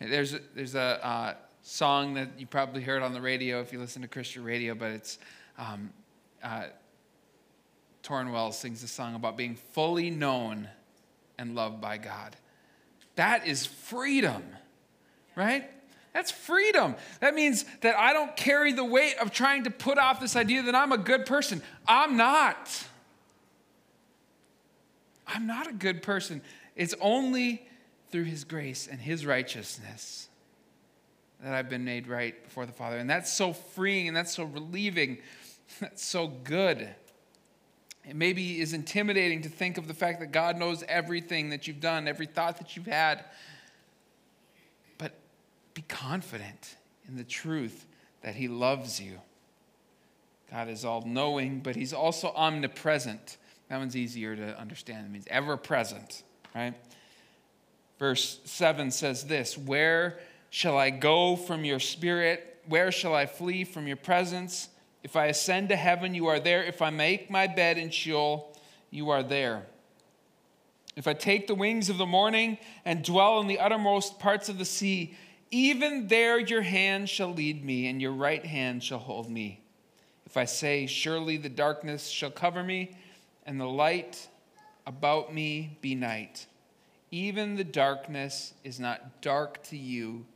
There's 0.00 0.32
a, 0.32 0.40
there's 0.54 0.74
a 0.74 1.04
uh, 1.04 1.34
song 1.62 2.14
that 2.14 2.28
you 2.38 2.46
probably 2.46 2.82
heard 2.82 3.02
on 3.02 3.12
the 3.12 3.20
radio 3.20 3.60
if 3.60 3.72
you 3.72 3.78
listen 3.78 4.00
to 4.02 4.08
Christian 4.08 4.44
radio, 4.44 4.74
but 4.74 4.92
it's 4.92 5.18
um, 5.58 5.90
uh, 6.42 6.66
Tauren 8.02 8.32
Wells 8.32 8.58
sings 8.58 8.82
a 8.82 8.88
song 8.88 9.14
about 9.16 9.36
being 9.36 9.56
fully 9.56 10.08
known 10.08 10.68
and 11.36 11.54
loved 11.54 11.80
by 11.80 11.98
God. 11.98 12.36
That 13.16 13.46
is 13.46 13.66
freedom 13.66 14.44
right? 15.38 15.70
That's 16.12 16.32
freedom. 16.32 16.96
That 17.20 17.34
means 17.34 17.64
that 17.82 17.96
I 17.96 18.12
don't 18.12 18.36
carry 18.36 18.72
the 18.72 18.84
weight 18.84 19.16
of 19.18 19.30
trying 19.30 19.64
to 19.64 19.70
put 19.70 19.98
off 19.98 20.20
this 20.20 20.34
idea 20.34 20.62
that 20.62 20.74
I'm 20.74 20.90
a 20.90 20.98
good 20.98 21.26
person. 21.26 21.62
I'm 21.86 22.16
not. 22.16 22.84
I'm 25.28 25.46
not 25.46 25.68
a 25.68 25.72
good 25.72 26.02
person. 26.02 26.42
It's 26.74 26.94
only 27.00 27.64
through 28.10 28.24
His 28.24 28.42
grace 28.42 28.88
and 28.90 29.00
His 29.00 29.24
righteousness 29.24 30.28
that 31.40 31.54
I've 31.54 31.68
been 31.68 31.84
made 31.84 32.08
right 32.08 32.42
before 32.42 32.66
the 32.66 32.72
Father. 32.72 32.98
And 32.98 33.08
that's 33.08 33.32
so 33.32 33.52
freeing 33.52 34.08
and 34.08 34.16
that's 34.16 34.34
so 34.34 34.44
relieving. 34.44 35.18
That's 35.80 36.02
so 36.02 36.28
good. 36.28 36.88
It 38.08 38.16
maybe 38.16 38.58
is 38.58 38.72
intimidating 38.72 39.42
to 39.42 39.50
think 39.50 39.76
of 39.76 39.86
the 39.86 39.92
fact 39.92 40.20
that 40.20 40.32
God 40.32 40.56
knows 40.56 40.82
everything 40.88 41.50
that 41.50 41.68
you've 41.68 41.78
done, 41.78 42.08
every 42.08 42.24
thought 42.24 42.56
that 42.56 42.74
you've 42.74 42.86
had. 42.86 43.22
Be 45.78 45.84
confident 45.86 46.74
in 47.06 47.14
the 47.14 47.22
truth 47.22 47.86
that 48.22 48.34
He 48.34 48.48
loves 48.48 49.00
you. 49.00 49.20
God 50.50 50.68
is 50.68 50.84
all 50.84 51.04
knowing, 51.06 51.60
but 51.60 51.76
He's 51.76 51.92
also 51.92 52.32
omnipresent. 52.34 53.36
That 53.68 53.78
one's 53.78 53.96
easier 53.96 54.34
to 54.34 54.58
understand. 54.58 55.06
It 55.06 55.12
means 55.12 55.28
ever 55.30 55.56
present, 55.56 56.24
right? 56.52 56.74
Verse 58.00 58.40
7 58.44 58.90
says 58.90 59.22
this 59.26 59.56
Where 59.56 60.18
shall 60.50 60.76
I 60.76 60.90
go 60.90 61.36
from 61.36 61.64
your 61.64 61.78
spirit? 61.78 62.60
Where 62.66 62.90
shall 62.90 63.14
I 63.14 63.26
flee 63.26 63.62
from 63.62 63.86
your 63.86 63.98
presence? 63.98 64.70
If 65.04 65.14
I 65.14 65.26
ascend 65.26 65.68
to 65.68 65.76
heaven, 65.76 66.12
you 66.12 66.26
are 66.26 66.40
there. 66.40 66.64
If 66.64 66.82
I 66.82 66.90
make 66.90 67.30
my 67.30 67.46
bed 67.46 67.78
in 67.78 67.90
Sheol, 67.90 68.52
you 68.90 69.10
are 69.10 69.22
there. 69.22 69.64
If 70.96 71.06
I 71.06 71.14
take 71.14 71.46
the 71.46 71.54
wings 71.54 71.88
of 71.88 71.98
the 71.98 72.06
morning 72.06 72.58
and 72.84 73.04
dwell 73.04 73.38
in 73.38 73.46
the 73.46 73.60
uttermost 73.60 74.18
parts 74.18 74.48
of 74.48 74.58
the 74.58 74.64
sea, 74.64 75.14
even 75.50 76.08
there 76.08 76.38
your 76.38 76.62
hand 76.62 77.08
shall 77.08 77.32
lead 77.32 77.64
me, 77.64 77.86
and 77.88 78.00
your 78.00 78.12
right 78.12 78.44
hand 78.44 78.82
shall 78.82 78.98
hold 78.98 79.30
me. 79.30 79.60
If 80.26 80.36
I 80.36 80.44
say, 80.44 80.86
Surely 80.86 81.36
the 81.36 81.48
darkness 81.48 82.08
shall 82.08 82.30
cover 82.30 82.62
me, 82.62 82.96
and 83.46 83.60
the 83.60 83.66
light 83.66 84.28
about 84.86 85.32
me 85.32 85.78
be 85.80 85.94
night, 85.94 86.46
even 87.10 87.56
the 87.56 87.64
darkness 87.64 88.52
is 88.64 88.78
not 88.78 89.22
dark 89.22 89.62
to 89.64 89.76
you, 89.76 90.26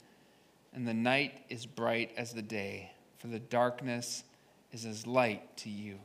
and 0.74 0.88
the 0.88 0.94
night 0.94 1.44
is 1.50 1.66
bright 1.66 2.12
as 2.16 2.32
the 2.32 2.42
day, 2.42 2.90
for 3.18 3.26
the 3.26 3.38
darkness 3.38 4.24
is 4.72 4.86
as 4.86 5.06
light 5.06 5.56
to 5.58 5.68
you. 5.68 5.98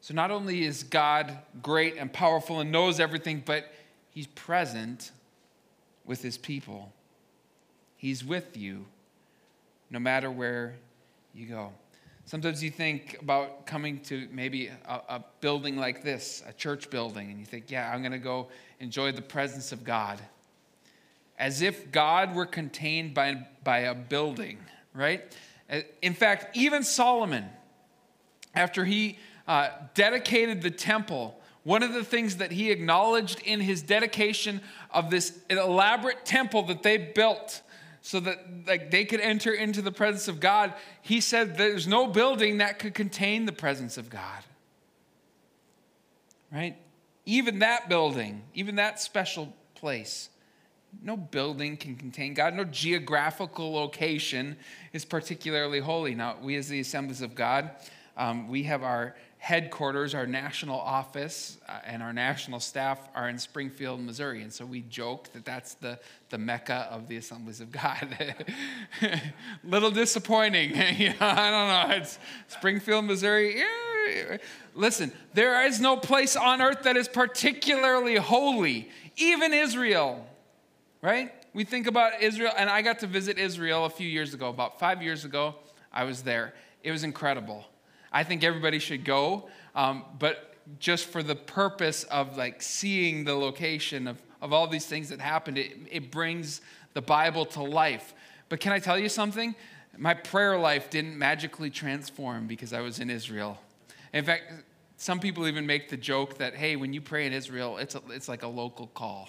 So 0.00 0.14
not 0.14 0.30
only 0.30 0.64
is 0.64 0.84
God 0.84 1.36
great 1.60 1.96
and 1.96 2.12
powerful 2.12 2.60
and 2.60 2.70
knows 2.70 3.00
everything, 3.00 3.42
but 3.44 3.72
he's 4.10 4.28
present 4.28 5.10
with 6.04 6.22
his 6.22 6.38
people. 6.38 6.92
He's 7.98 8.24
with 8.24 8.56
you 8.56 8.86
no 9.90 9.98
matter 9.98 10.30
where 10.30 10.76
you 11.34 11.46
go. 11.46 11.72
Sometimes 12.24 12.62
you 12.62 12.70
think 12.70 13.16
about 13.20 13.66
coming 13.66 14.00
to 14.02 14.28
maybe 14.30 14.68
a, 14.68 15.00
a 15.08 15.24
building 15.40 15.76
like 15.76 16.02
this, 16.02 16.42
a 16.46 16.52
church 16.52 16.90
building, 16.90 17.30
and 17.30 17.40
you 17.40 17.44
think, 17.44 17.70
yeah, 17.70 17.90
I'm 17.92 18.00
going 18.00 18.12
to 18.12 18.18
go 18.18 18.48
enjoy 18.80 19.12
the 19.12 19.22
presence 19.22 19.72
of 19.72 19.82
God. 19.82 20.20
As 21.38 21.60
if 21.60 21.90
God 21.90 22.34
were 22.34 22.46
contained 22.46 23.14
by, 23.14 23.46
by 23.64 23.78
a 23.78 23.94
building, 23.94 24.58
right? 24.94 25.24
Uh, 25.70 25.80
in 26.02 26.14
fact, 26.14 26.56
even 26.56 26.84
Solomon, 26.84 27.46
after 28.54 28.84
he 28.84 29.18
uh, 29.48 29.70
dedicated 29.94 30.62
the 30.62 30.70
temple, 30.70 31.40
one 31.64 31.82
of 31.82 31.94
the 31.94 32.04
things 32.04 32.36
that 32.36 32.52
he 32.52 32.70
acknowledged 32.70 33.40
in 33.40 33.60
his 33.60 33.82
dedication 33.82 34.60
of 34.92 35.10
this 35.10 35.38
elaborate 35.50 36.24
temple 36.24 36.62
that 36.64 36.82
they 36.82 36.96
built 36.96 37.62
so 38.02 38.20
that 38.20 38.38
like 38.66 38.90
they 38.90 39.04
could 39.04 39.20
enter 39.20 39.52
into 39.52 39.82
the 39.82 39.92
presence 39.92 40.28
of 40.28 40.40
God, 40.40 40.74
he 41.02 41.20
said 41.20 41.56
there's 41.56 41.86
no 41.86 42.06
building 42.06 42.58
that 42.58 42.78
could 42.78 42.94
contain 42.94 43.44
the 43.46 43.52
presence 43.52 43.98
of 43.98 44.10
God. 44.10 44.42
Right? 46.52 46.76
Even 47.26 47.58
that 47.58 47.88
building, 47.88 48.42
even 48.54 48.76
that 48.76 49.00
special 49.00 49.52
place 49.74 50.30
no 51.02 51.16
building 51.16 51.76
can 51.76 51.96
contain 51.96 52.34
God. 52.34 52.54
No 52.54 52.64
geographical 52.64 53.72
location 53.72 54.56
is 54.92 55.04
particularly 55.04 55.80
holy. 55.80 56.14
Now, 56.14 56.36
we 56.42 56.56
as 56.56 56.68
the 56.68 56.80
Assemblies 56.80 57.22
of 57.22 57.34
God, 57.34 57.70
um, 58.16 58.48
we 58.48 58.64
have 58.64 58.82
our 58.82 59.14
headquarters, 59.38 60.14
our 60.14 60.26
national 60.26 60.78
office, 60.78 61.58
uh, 61.68 61.78
and 61.84 62.02
our 62.02 62.12
national 62.12 62.60
staff 62.60 62.98
are 63.14 63.28
in 63.28 63.38
Springfield, 63.38 64.00
Missouri. 64.00 64.42
And 64.42 64.52
so 64.52 64.66
we 64.66 64.82
joke 64.82 65.32
that 65.32 65.44
that's 65.44 65.74
the, 65.74 65.98
the 66.30 66.38
mecca 66.38 66.88
of 66.90 67.08
the 67.08 67.16
Assemblies 67.16 67.60
of 67.60 67.72
God. 67.72 68.36
Little 69.64 69.90
disappointing. 69.90 70.70
you 70.96 71.10
know, 71.10 71.16
I 71.20 71.50
don't 71.50 71.90
know. 71.90 71.96
It's 71.96 72.18
Springfield, 72.48 73.04
Missouri. 73.04 73.62
Listen, 74.74 75.12
there 75.34 75.64
is 75.66 75.80
no 75.80 75.96
place 75.96 76.36
on 76.36 76.60
earth 76.60 76.82
that 76.82 76.96
is 76.96 77.08
particularly 77.08 78.16
holy, 78.16 78.88
even 79.16 79.52
Israel 79.52 80.24
right? 81.02 81.32
We 81.54 81.64
think 81.64 81.86
about 81.86 82.20
Israel, 82.22 82.52
and 82.56 82.68
I 82.68 82.82
got 82.82 83.00
to 83.00 83.06
visit 83.06 83.38
Israel 83.38 83.84
a 83.84 83.90
few 83.90 84.08
years 84.08 84.34
ago. 84.34 84.48
About 84.48 84.78
five 84.78 85.02
years 85.02 85.24
ago, 85.24 85.54
I 85.92 86.04
was 86.04 86.22
there. 86.22 86.54
It 86.82 86.92
was 86.92 87.04
incredible. 87.04 87.64
I 88.12 88.24
think 88.24 88.44
everybody 88.44 88.78
should 88.78 89.04
go, 89.04 89.48
um, 89.74 90.04
but 90.18 90.54
just 90.78 91.06
for 91.06 91.22
the 91.22 91.34
purpose 91.34 92.04
of 92.04 92.36
like 92.36 92.62
seeing 92.62 93.24
the 93.24 93.34
location 93.34 94.06
of, 94.06 94.20
of 94.42 94.52
all 94.52 94.66
these 94.66 94.86
things 94.86 95.08
that 95.08 95.20
happened, 95.20 95.58
it, 95.58 95.72
it 95.90 96.10
brings 96.10 96.60
the 96.94 97.02
Bible 97.02 97.44
to 97.46 97.62
life. 97.62 98.14
But 98.48 98.60
can 98.60 98.72
I 98.72 98.78
tell 98.78 98.98
you 98.98 99.08
something? 99.08 99.54
My 99.96 100.14
prayer 100.14 100.58
life 100.58 100.90
didn't 100.90 101.18
magically 101.18 101.70
transform 101.70 102.46
because 102.46 102.72
I 102.72 102.80
was 102.80 103.00
in 103.00 103.10
Israel. 103.10 103.58
In 104.12 104.24
fact, 104.24 104.52
some 104.96 105.20
people 105.20 105.46
even 105.46 105.66
make 105.66 105.88
the 105.88 105.96
joke 105.96 106.38
that, 106.38 106.54
hey, 106.54 106.76
when 106.76 106.92
you 106.92 107.00
pray 107.00 107.26
in 107.26 107.32
Israel, 107.32 107.78
it's, 107.78 107.94
a, 107.94 108.02
it's 108.10 108.28
like 108.28 108.42
a 108.42 108.48
local 108.48 108.88
call. 108.88 109.28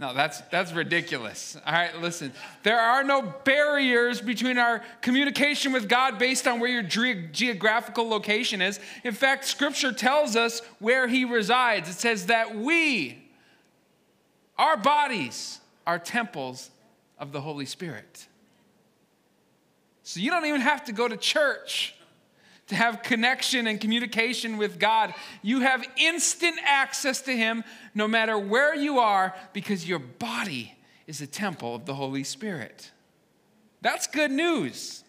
No, 0.00 0.14
that's, 0.14 0.40
that's 0.50 0.72
ridiculous. 0.72 1.58
All 1.66 1.74
right, 1.74 1.94
listen. 2.00 2.32
There 2.62 2.80
are 2.80 3.04
no 3.04 3.20
barriers 3.20 4.22
between 4.22 4.56
our 4.56 4.82
communication 5.02 5.74
with 5.74 5.90
God 5.90 6.18
based 6.18 6.48
on 6.48 6.58
where 6.58 6.70
your 6.70 6.82
ge- 6.82 7.30
geographical 7.32 8.08
location 8.08 8.62
is. 8.62 8.80
In 9.04 9.12
fact, 9.12 9.44
Scripture 9.44 9.92
tells 9.92 10.36
us 10.36 10.62
where 10.78 11.06
He 11.06 11.26
resides. 11.26 11.90
It 11.90 11.96
says 11.96 12.26
that 12.26 12.56
we, 12.56 13.22
our 14.56 14.78
bodies, 14.78 15.60
are 15.86 15.98
temples 15.98 16.70
of 17.18 17.32
the 17.32 17.42
Holy 17.42 17.66
Spirit. 17.66 18.26
So 20.02 20.18
you 20.18 20.30
don't 20.30 20.46
even 20.46 20.62
have 20.62 20.86
to 20.86 20.92
go 20.92 21.08
to 21.08 21.16
church 21.18 21.94
to 22.70 22.76
have 22.76 23.02
connection 23.02 23.66
and 23.66 23.80
communication 23.80 24.56
with 24.56 24.78
God. 24.78 25.12
You 25.42 25.60
have 25.60 25.84
instant 25.96 26.56
access 26.64 27.20
to 27.22 27.36
Him 27.36 27.64
no 27.96 28.06
matter 28.06 28.38
where 28.38 28.76
you 28.76 29.00
are 29.00 29.34
because 29.52 29.88
your 29.88 29.98
body 29.98 30.74
is 31.08 31.20
a 31.20 31.26
temple 31.26 31.74
of 31.74 31.84
the 31.84 31.94
Holy 31.94 32.22
Spirit. 32.22 32.92
That's 33.82 34.06
good 34.06 34.30
news, 34.30 35.02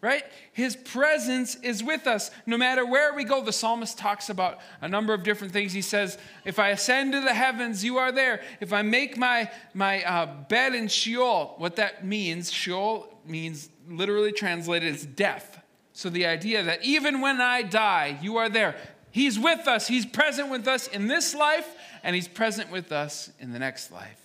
right? 0.00 0.24
His 0.54 0.76
presence 0.76 1.56
is 1.56 1.84
with 1.84 2.06
us 2.06 2.30
no 2.46 2.56
matter 2.56 2.86
where 2.86 3.12
we 3.12 3.24
go. 3.24 3.42
The 3.42 3.52
psalmist 3.52 3.98
talks 3.98 4.30
about 4.30 4.60
a 4.80 4.88
number 4.88 5.12
of 5.12 5.22
different 5.22 5.52
things. 5.52 5.74
He 5.74 5.82
says, 5.82 6.16
If 6.46 6.58
I 6.58 6.70
ascend 6.70 7.12
to 7.12 7.20
the 7.20 7.34
heavens, 7.34 7.84
you 7.84 7.98
are 7.98 8.12
there. 8.12 8.40
If 8.60 8.72
I 8.72 8.80
make 8.80 9.18
my, 9.18 9.50
my 9.74 10.02
uh, 10.04 10.24
bed 10.48 10.74
in 10.74 10.88
Sheol, 10.88 11.54
what 11.58 11.76
that 11.76 12.06
means, 12.06 12.50
Sheol 12.50 13.06
means 13.26 13.68
literally 13.86 14.32
translated 14.32 14.94
as 14.94 15.04
death 15.04 15.60
so, 15.96 16.10
the 16.10 16.26
idea 16.26 16.64
that 16.64 16.84
even 16.84 17.20
when 17.20 17.40
I 17.40 17.62
die, 17.62 18.18
you 18.20 18.38
are 18.38 18.48
there. 18.48 18.74
He's 19.12 19.38
with 19.38 19.68
us. 19.68 19.86
He's 19.86 20.04
present 20.04 20.50
with 20.50 20.66
us 20.66 20.88
in 20.88 21.06
this 21.06 21.36
life, 21.36 21.72
and 22.02 22.16
He's 22.16 22.26
present 22.26 22.72
with 22.72 22.90
us 22.90 23.30
in 23.38 23.52
the 23.52 23.60
next 23.60 23.92
life. 23.92 24.20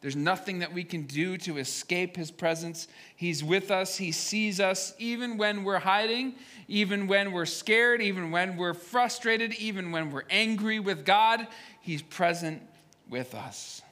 There's 0.00 0.16
nothing 0.16 0.58
that 0.58 0.74
we 0.74 0.82
can 0.82 1.04
do 1.04 1.36
to 1.38 1.58
escape 1.58 2.16
His 2.16 2.32
presence. 2.32 2.88
He's 3.14 3.44
with 3.44 3.70
us. 3.70 3.96
He 3.96 4.10
sees 4.10 4.58
us 4.58 4.92
even 4.98 5.38
when 5.38 5.62
we're 5.62 5.78
hiding, 5.78 6.34
even 6.66 7.06
when 7.06 7.30
we're 7.30 7.46
scared, 7.46 8.02
even 8.02 8.32
when 8.32 8.56
we're 8.56 8.74
frustrated, 8.74 9.54
even 9.54 9.92
when 9.92 10.10
we're 10.10 10.24
angry 10.30 10.80
with 10.80 11.04
God. 11.04 11.46
He's 11.80 12.02
present 12.02 12.60
with 13.08 13.36
us. 13.36 13.82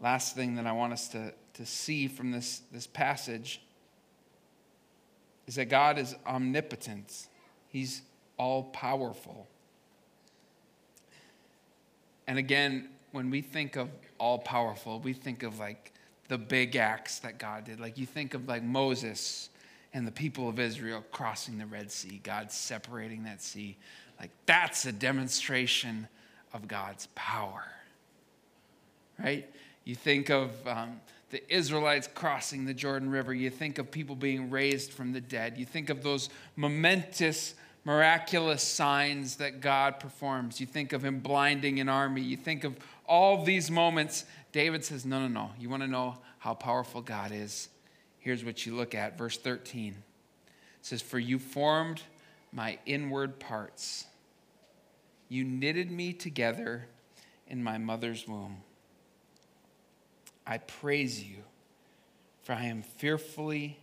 Last 0.00 0.34
thing 0.34 0.56
that 0.56 0.66
I 0.66 0.72
want 0.72 0.92
us 0.92 1.06
to 1.10 1.32
to 1.58 1.66
see 1.66 2.06
from 2.06 2.30
this, 2.30 2.62
this 2.70 2.86
passage 2.86 3.60
is 5.48 5.56
that 5.56 5.68
God 5.68 5.98
is 5.98 6.14
omnipotent, 6.24 7.26
He's 7.66 8.02
all 8.36 8.62
powerful. 8.62 9.48
And 12.28 12.38
again, 12.38 12.90
when 13.10 13.28
we 13.28 13.40
think 13.40 13.74
of 13.74 13.88
all 14.18 14.38
powerful, 14.38 15.00
we 15.00 15.12
think 15.12 15.42
of 15.42 15.58
like 15.58 15.92
the 16.28 16.38
big 16.38 16.76
acts 16.76 17.18
that 17.20 17.38
God 17.38 17.64
did. 17.64 17.80
Like 17.80 17.98
you 17.98 18.06
think 18.06 18.34
of 18.34 18.46
like 18.46 18.62
Moses 18.62 19.48
and 19.92 20.06
the 20.06 20.12
people 20.12 20.48
of 20.48 20.60
Israel 20.60 21.04
crossing 21.10 21.58
the 21.58 21.66
Red 21.66 21.90
Sea, 21.90 22.20
God 22.22 22.52
separating 22.52 23.24
that 23.24 23.42
sea. 23.42 23.76
Like 24.20 24.30
that's 24.46 24.86
a 24.86 24.92
demonstration 24.92 26.06
of 26.52 26.68
God's 26.68 27.08
power, 27.16 27.64
right? 29.18 29.48
You 29.84 29.96
think 29.96 30.30
of 30.30 30.50
um, 30.66 31.00
the 31.30 31.54
Israelites 31.54 32.08
crossing 32.14 32.64
the 32.64 32.74
Jordan 32.74 33.10
River. 33.10 33.34
You 33.34 33.50
think 33.50 33.78
of 33.78 33.90
people 33.90 34.16
being 34.16 34.50
raised 34.50 34.92
from 34.92 35.12
the 35.12 35.20
dead. 35.20 35.58
You 35.58 35.66
think 35.66 35.90
of 35.90 36.02
those 36.02 36.30
momentous, 36.56 37.54
miraculous 37.84 38.62
signs 38.62 39.36
that 39.36 39.60
God 39.60 40.00
performs. 40.00 40.60
You 40.60 40.66
think 40.66 40.92
of 40.92 41.04
him 41.04 41.20
blinding 41.20 41.80
an 41.80 41.88
army. 41.88 42.22
You 42.22 42.36
think 42.36 42.64
of 42.64 42.76
all 43.06 43.44
these 43.44 43.70
moments. 43.70 44.24
David 44.52 44.84
says, 44.84 45.04
No, 45.04 45.20
no, 45.20 45.28
no. 45.28 45.50
You 45.58 45.68
want 45.68 45.82
to 45.82 45.88
know 45.88 46.16
how 46.38 46.54
powerful 46.54 47.02
God 47.02 47.30
is? 47.32 47.68
Here's 48.18 48.44
what 48.44 48.64
you 48.64 48.74
look 48.74 48.94
at. 48.94 49.18
Verse 49.18 49.36
13 49.36 49.94
it 50.48 50.86
says, 50.86 51.02
For 51.02 51.18
you 51.18 51.38
formed 51.38 52.02
my 52.52 52.78
inward 52.86 53.38
parts, 53.38 54.06
you 55.28 55.44
knitted 55.44 55.90
me 55.90 56.14
together 56.14 56.86
in 57.46 57.62
my 57.62 57.76
mother's 57.76 58.26
womb. 58.26 58.62
I 60.50 60.56
praise 60.56 61.22
you, 61.22 61.44
for 62.42 62.54
I 62.54 62.64
am 62.64 62.82
fearfully 62.82 63.78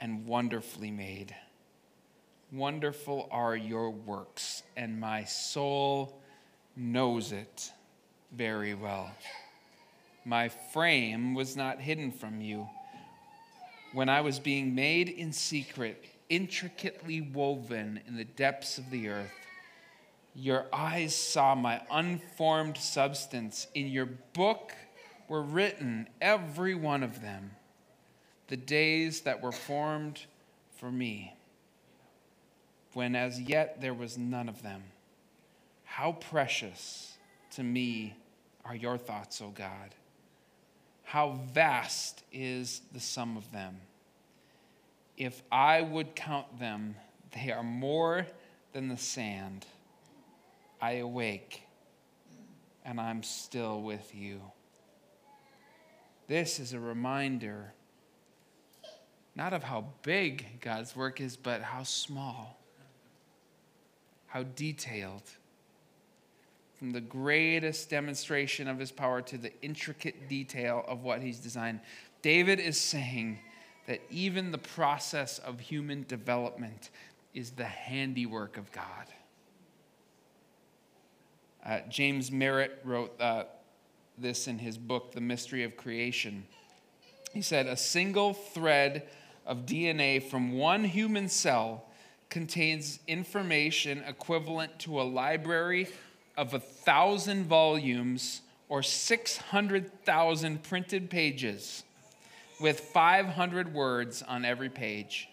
and 0.00 0.26
wonderfully 0.26 0.90
made. 0.90 1.32
Wonderful 2.50 3.28
are 3.30 3.54
your 3.54 3.88
works, 3.88 4.64
and 4.76 4.98
my 4.98 5.22
soul 5.22 6.20
knows 6.74 7.30
it 7.30 7.70
very 8.32 8.74
well. 8.74 9.12
My 10.24 10.48
frame 10.48 11.34
was 11.34 11.56
not 11.56 11.80
hidden 11.80 12.10
from 12.10 12.40
you. 12.40 12.68
When 13.92 14.08
I 14.08 14.22
was 14.22 14.40
being 14.40 14.74
made 14.74 15.08
in 15.08 15.32
secret, 15.32 16.04
intricately 16.28 17.20
woven 17.20 18.00
in 18.08 18.16
the 18.16 18.24
depths 18.24 18.76
of 18.76 18.90
the 18.90 19.08
earth, 19.08 19.30
your 20.34 20.66
eyes 20.72 21.14
saw 21.14 21.54
my 21.54 21.80
unformed 21.92 22.76
substance. 22.76 23.68
In 23.74 23.86
your 23.86 24.06
book 24.06 24.72
were 25.32 25.40
written, 25.40 26.06
every 26.20 26.74
one 26.74 27.02
of 27.02 27.22
them, 27.22 27.52
the 28.48 28.56
days 28.56 29.22
that 29.22 29.42
were 29.42 29.50
formed 29.50 30.20
for 30.76 30.92
me 30.92 31.34
when 32.92 33.16
as 33.16 33.40
yet 33.40 33.80
there 33.80 33.94
was 33.94 34.18
none 34.18 34.46
of 34.46 34.62
them. 34.62 34.82
How 35.84 36.12
precious 36.12 37.16
to 37.52 37.62
me 37.62 38.14
are 38.66 38.76
your 38.76 38.98
thoughts, 38.98 39.40
O 39.40 39.48
God. 39.48 39.94
How 41.02 41.40
vast 41.54 42.22
is 42.30 42.82
the 42.92 43.00
sum 43.00 43.38
of 43.38 43.50
them. 43.52 43.78
If 45.16 45.42
I 45.50 45.80
would 45.80 46.14
count 46.14 46.58
them, 46.58 46.94
they 47.34 47.50
are 47.50 47.62
more 47.62 48.26
than 48.74 48.88
the 48.88 48.98
sand. 48.98 49.64
I 50.78 50.96
awake 50.96 51.62
and 52.84 53.00
I'm 53.00 53.22
still 53.22 53.80
with 53.80 54.14
you. 54.14 54.42
This 56.32 56.58
is 56.58 56.72
a 56.72 56.80
reminder 56.80 57.74
not 59.36 59.52
of 59.52 59.64
how 59.64 59.84
big 60.02 60.62
God's 60.62 60.96
work 60.96 61.20
is, 61.20 61.36
but 61.36 61.60
how 61.60 61.82
small 61.82 62.58
how 64.28 64.44
detailed. 64.44 65.24
From 66.76 66.92
the 66.92 67.02
greatest 67.02 67.90
demonstration 67.90 68.66
of 68.66 68.78
his 68.78 68.90
power 68.90 69.20
to 69.20 69.36
the 69.36 69.52
intricate 69.60 70.26
detail 70.26 70.86
of 70.88 71.02
what 71.02 71.20
he's 71.20 71.38
designed. 71.38 71.80
David 72.22 72.60
is 72.60 72.80
saying 72.80 73.38
that 73.86 74.00
even 74.08 74.52
the 74.52 74.56
process 74.56 75.38
of 75.38 75.60
human 75.60 76.06
development 76.08 76.88
is 77.34 77.50
the 77.50 77.66
handiwork 77.66 78.56
of 78.56 78.72
God. 78.72 79.06
Uh, 81.62 81.80
James 81.90 82.32
Merritt 82.32 82.80
wrote 82.84 83.20
uh, 83.20 83.44
this 84.18 84.46
in 84.48 84.58
his 84.58 84.78
book, 84.78 85.12
The 85.12 85.20
Mystery 85.20 85.64
of 85.64 85.76
Creation. 85.76 86.44
He 87.32 87.42
said, 87.42 87.66
A 87.66 87.76
single 87.76 88.34
thread 88.34 89.08
of 89.46 89.66
DNA 89.66 90.22
from 90.22 90.52
one 90.52 90.84
human 90.84 91.28
cell 91.28 91.84
contains 92.28 92.98
information 93.06 94.02
equivalent 94.06 94.78
to 94.80 95.00
a 95.00 95.02
library 95.02 95.88
of 96.36 96.54
a 96.54 96.58
thousand 96.58 97.44
volumes 97.46 98.40
or 98.68 98.82
600,000 98.82 100.62
printed 100.62 101.10
pages 101.10 101.84
with 102.60 102.80
500 102.80 103.74
words 103.74 104.22
on 104.22 104.44
every 104.44 104.70
page. 104.70 105.28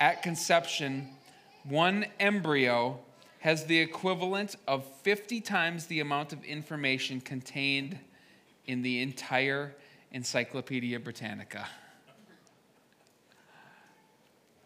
At 0.00 0.22
conception, 0.22 1.08
one 1.64 2.06
embryo 2.20 3.00
has 3.40 3.66
the 3.66 3.78
equivalent 3.78 4.56
of 4.66 4.84
50 5.02 5.40
times 5.40 5.86
the 5.86 6.00
amount 6.00 6.32
of 6.32 6.44
information 6.44 7.20
contained 7.20 7.98
in 8.66 8.82
the 8.82 9.00
entire 9.00 9.74
Encyclopedia 10.12 10.98
Britannica. 10.98 11.66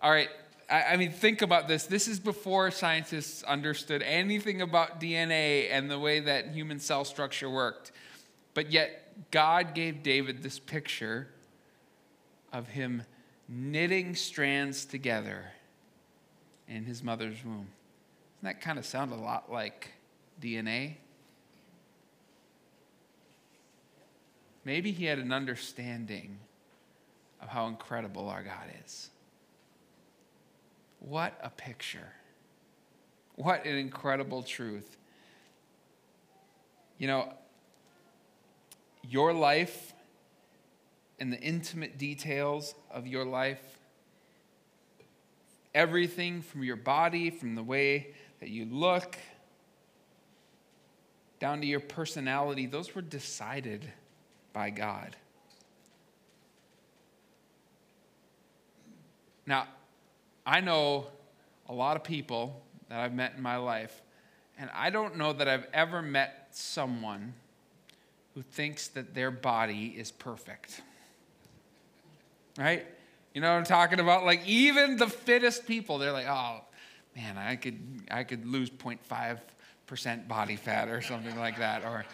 All 0.01 0.11
right, 0.11 0.29
I, 0.71 0.83
I 0.83 0.97
mean, 0.97 1.13
think 1.13 1.43
about 1.43 1.69
this. 1.69 1.85
This 1.87 2.09
is 2.09 2.19
before 2.19 2.71
scientists 2.71 3.43
understood 3.45 4.03
anything 4.03 4.63
about 4.63 5.01
DNA 5.01 5.69
and 5.71 5.91
the 5.91 5.99
way 5.99 6.21
that 6.21 6.49
human 6.49 6.81
cell 6.81 7.05
structure 7.05 7.51
worked. 7.51 7.93
But 8.55 8.71
yet, 8.71 9.31
God 9.31 9.75
gave 9.75 10.03
David 10.03 10.43
this 10.43 10.59
picture 10.59 11.29
of 12.53 12.69
him 12.69 13.03
knitting 13.49 14.17
strands 14.17 14.85
together 14.85 15.45
in 16.69 16.85
his 16.85 17.03
mother's 17.03 17.45
womb. 17.45 17.69
Doesn't 18.43 18.59
that 18.59 18.65
kind 18.65 18.77
of 18.77 18.85
sound 18.85 19.13
a 19.13 19.17
lot 19.17 19.53
like 19.53 19.93
DNA? 20.41 20.97
Maybe 24.65 24.91
he 24.91 25.05
had 25.05 25.21
an 25.21 25.33
understanding 25.33 26.39
of 27.41 27.49
how 27.49 27.69
incredible 27.69 28.29
our 28.29 28.43
God 28.43 28.67
is. 28.85 29.11
What 30.99 31.39
a 31.41 31.51
picture. 31.51 32.15
What 33.37 33.65
an 33.65 33.77
incredible 33.77 34.43
truth. 34.43 34.97
You 36.99 37.07
know, 37.07 37.33
your 39.09 39.33
life 39.33 39.93
and 41.21 41.33
the 41.33 41.41
intimate 41.41 41.97
details 41.97 42.75
of 42.91 43.07
your 43.07 43.25
life, 43.25 43.79
everything 45.73 46.43
from 46.43 46.65
your 46.65 46.75
body, 46.77 47.31
from 47.31 47.55
the 47.55 47.63
way 47.63 48.15
that 48.43 48.51
you 48.51 48.65
look, 48.65 49.17
down 51.39 51.61
to 51.61 51.67
your 51.67 51.79
personality, 51.79 52.67
those 52.67 52.93
were 52.93 53.01
decided 53.01 53.85
by 54.53 54.69
God. 54.69 55.15
Now, 59.47 59.69
I 60.45 60.61
know 60.61 61.07
a 61.69 61.73
lot 61.73 61.95
of 61.95 62.03
people 62.03 62.61
that 62.89 62.99
I've 62.99 63.15
met 63.15 63.35
in 63.37 63.43
my 63.45 63.59
life, 63.59 64.03
and 64.59 64.69
I 64.75 64.91
don't 64.91 65.17
know 65.17 65.33
that 65.33 65.47
I've 65.47 65.69
ever 65.73 66.03
met 66.03 66.49
someone 66.51 67.35
who 68.35 68.43
thinks 68.43 68.89
that 68.89 69.15
their 69.15 69.31
body 69.31 69.95
is 69.97 70.11
perfect. 70.11 70.83
Right? 72.59 72.85
You 73.35 73.41
know 73.41 73.53
what 73.53 73.59
I'm 73.59 73.65
talking 73.65 74.01
about? 74.01 74.25
Like 74.25 74.45
even 74.49 74.97
the 74.97 75.07
fittest 75.07 75.65
people, 75.65 75.99
they're 75.99 76.11
like, 76.11 76.27
"Oh, 76.29 76.63
man, 77.17 77.39
I 77.39 77.57
could 77.57 77.79
I 78.11 78.25
could 78.25 78.47
lose 78.47 78.71
0.5% 78.71 80.29
body 80.29 80.57
fat 80.57 80.89
or 80.89 81.01
something 81.01 81.39
like 81.39 81.59
that 81.59 81.85
or 81.85 82.05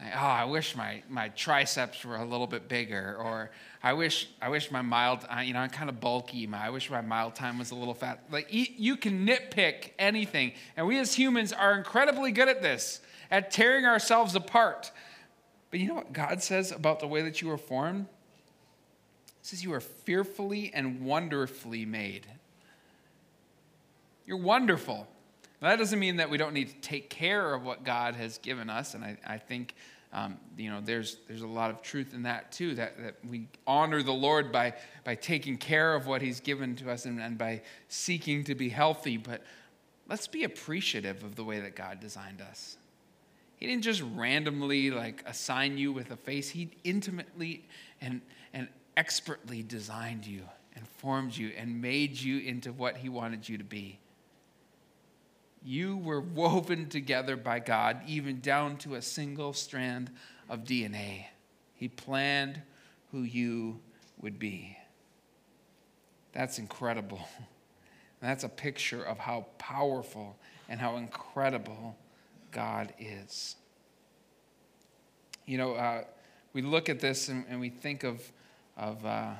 oh, 0.00 0.18
I 0.18 0.44
wish 0.44 0.76
my, 0.76 1.02
my 1.08 1.28
triceps 1.30 2.04
were 2.04 2.16
a 2.16 2.24
little 2.24 2.46
bit 2.46 2.68
bigger, 2.68 3.16
or 3.18 3.50
I 3.82 3.92
wish, 3.92 4.28
I 4.40 4.48
wish 4.48 4.70
my 4.70 4.82
mild, 4.82 5.26
you 5.44 5.52
know, 5.52 5.60
I'm 5.60 5.70
kind 5.70 5.88
of 5.88 6.00
bulky. 6.00 6.48
I 6.52 6.70
wish 6.70 6.90
my 6.90 7.00
mild 7.00 7.34
time 7.34 7.58
was 7.58 7.70
a 7.70 7.74
little 7.74 7.94
fat. 7.94 8.24
Like, 8.30 8.48
you 8.50 8.96
can 8.96 9.26
nitpick 9.26 9.90
anything. 9.98 10.52
And 10.76 10.86
we 10.86 10.98
as 10.98 11.14
humans 11.14 11.52
are 11.52 11.76
incredibly 11.76 12.32
good 12.32 12.48
at 12.48 12.62
this, 12.62 13.00
at 13.30 13.50
tearing 13.50 13.84
ourselves 13.84 14.34
apart. 14.34 14.90
But 15.70 15.80
you 15.80 15.88
know 15.88 15.94
what 15.94 16.12
God 16.12 16.42
says 16.42 16.72
about 16.72 17.00
the 17.00 17.06
way 17.06 17.22
that 17.22 17.42
you 17.42 17.48
were 17.48 17.58
formed? 17.58 18.06
He 19.26 19.32
says 19.42 19.64
you 19.64 19.72
are 19.74 19.80
fearfully 19.80 20.70
and 20.74 21.02
wonderfully 21.02 21.84
made. 21.84 22.26
You're 24.28 24.36
wonderful. 24.36 25.08
Now, 25.62 25.70
that 25.70 25.78
doesn't 25.78 25.98
mean 25.98 26.16
that 26.16 26.28
we 26.28 26.36
don't 26.36 26.52
need 26.52 26.68
to 26.68 26.74
take 26.82 27.08
care 27.08 27.54
of 27.54 27.64
what 27.64 27.82
God 27.82 28.14
has 28.14 28.36
given 28.36 28.68
us, 28.68 28.92
and 28.92 29.02
I, 29.02 29.16
I 29.26 29.38
think 29.38 29.74
um, 30.12 30.36
you 30.54 30.70
know 30.70 30.82
there's 30.84 31.16
there's 31.26 31.40
a 31.40 31.46
lot 31.46 31.70
of 31.70 31.80
truth 31.80 32.12
in 32.12 32.24
that 32.24 32.52
too. 32.52 32.74
That, 32.74 33.02
that 33.02 33.14
we 33.26 33.48
honor 33.66 34.02
the 34.02 34.12
Lord 34.12 34.52
by 34.52 34.74
by 35.02 35.14
taking 35.14 35.56
care 35.56 35.94
of 35.94 36.06
what 36.06 36.20
He's 36.20 36.40
given 36.40 36.76
to 36.76 36.90
us 36.90 37.06
and, 37.06 37.18
and 37.18 37.38
by 37.38 37.62
seeking 37.88 38.44
to 38.44 38.54
be 38.54 38.68
healthy. 38.68 39.16
But 39.16 39.42
let's 40.06 40.28
be 40.28 40.44
appreciative 40.44 41.24
of 41.24 41.34
the 41.34 41.44
way 41.44 41.60
that 41.60 41.74
God 41.74 41.98
designed 41.98 42.42
us. 42.42 42.76
He 43.56 43.66
didn't 43.66 43.82
just 43.82 44.02
randomly 44.14 44.90
like 44.90 45.22
assign 45.24 45.78
you 45.78 45.90
with 45.90 46.10
a 46.10 46.16
face. 46.16 46.50
He 46.50 46.68
intimately 46.84 47.64
and 48.02 48.20
and 48.52 48.68
expertly 48.94 49.62
designed 49.62 50.26
you 50.26 50.42
and 50.76 50.86
formed 50.86 51.34
you 51.34 51.52
and 51.56 51.80
made 51.80 52.20
you 52.20 52.40
into 52.40 52.74
what 52.74 52.98
He 52.98 53.08
wanted 53.08 53.48
you 53.48 53.56
to 53.56 53.64
be. 53.64 53.98
You 55.62 55.96
were 55.96 56.20
woven 56.20 56.88
together 56.88 57.36
by 57.36 57.58
God, 57.58 58.00
even 58.06 58.40
down 58.40 58.76
to 58.78 58.94
a 58.94 59.02
single 59.02 59.52
strand 59.52 60.10
of 60.48 60.64
DNA. 60.64 61.26
He 61.74 61.88
planned 61.88 62.62
who 63.12 63.22
you 63.22 63.80
would 64.20 64.38
be. 64.38 64.76
That's 66.32 66.58
incredible. 66.58 67.20
That's 68.20 68.44
a 68.44 68.48
picture 68.48 69.02
of 69.02 69.18
how 69.18 69.46
powerful 69.58 70.36
and 70.68 70.80
how 70.80 70.96
incredible 70.96 71.96
God 72.50 72.92
is. 72.98 73.56
You 75.46 75.58
know, 75.58 75.74
uh, 75.74 76.04
we 76.52 76.62
look 76.62 76.88
at 76.88 77.00
this 77.00 77.28
and, 77.28 77.44
and, 77.48 77.60
we 77.60 77.70
think 77.70 78.04
of, 78.04 78.20
of 78.76 79.04
uh, 79.06 79.34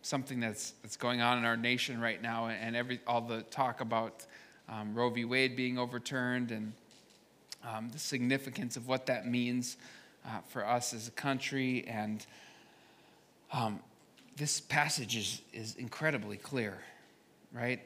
something 0.00 0.40
that's, 0.40 0.72
that's 0.82 0.96
going 0.96 1.20
on 1.20 1.38
in 1.38 1.44
our 1.44 1.56
nation 1.56 2.00
right 2.00 2.20
now 2.20 2.46
and 2.46 2.74
every, 2.74 3.00
all 3.06 3.20
the 3.20 3.42
talk 3.42 3.80
about 3.80 4.26
um, 4.68 4.94
Roe 4.94 5.10
v. 5.10 5.24
Wade 5.24 5.56
being 5.56 5.78
overturned 5.78 6.50
and 6.50 6.72
um, 7.64 7.90
the 7.90 7.98
significance 7.98 8.76
of 8.76 8.88
what 8.88 9.06
that 9.06 9.26
means 9.26 9.76
uh, 10.26 10.40
for 10.48 10.66
us 10.66 10.94
as 10.94 11.08
a 11.08 11.12
country. 11.12 11.84
And 11.86 12.24
um, 13.52 13.80
this 14.36 14.60
passage 14.60 15.16
is, 15.16 15.42
is 15.52 15.74
incredibly 15.76 16.36
clear, 16.36 16.78
right? 17.52 17.80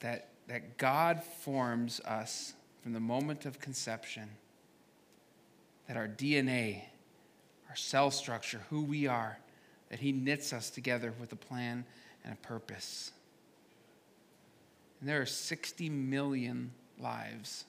That, 0.00 0.28
that 0.48 0.78
God 0.78 1.22
forms 1.22 2.00
us 2.00 2.54
from 2.82 2.92
the 2.92 3.00
moment 3.00 3.46
of 3.46 3.60
conception, 3.60 4.28
that 5.86 5.96
our 5.96 6.08
DNA, 6.08 6.82
our 7.68 7.76
cell 7.76 8.10
structure, 8.10 8.60
who 8.70 8.82
we 8.82 9.06
are, 9.06 9.38
that 9.90 10.00
He 10.00 10.10
knits 10.10 10.52
us 10.52 10.70
together 10.70 11.12
with 11.20 11.32
a 11.32 11.36
plan 11.36 11.84
and 12.24 12.32
a 12.32 12.36
purpose. 12.46 13.12
And 15.02 15.08
there 15.08 15.20
are 15.20 15.26
60 15.26 15.90
million 15.90 16.70
lives 16.96 17.64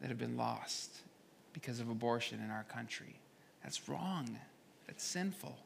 that 0.00 0.08
have 0.08 0.18
been 0.18 0.36
lost 0.36 0.90
because 1.52 1.78
of 1.78 1.88
abortion 1.88 2.40
in 2.44 2.50
our 2.50 2.64
country. 2.64 3.14
That's 3.62 3.88
wrong. 3.88 4.36
That's 4.88 5.04
sinful. 5.04 5.56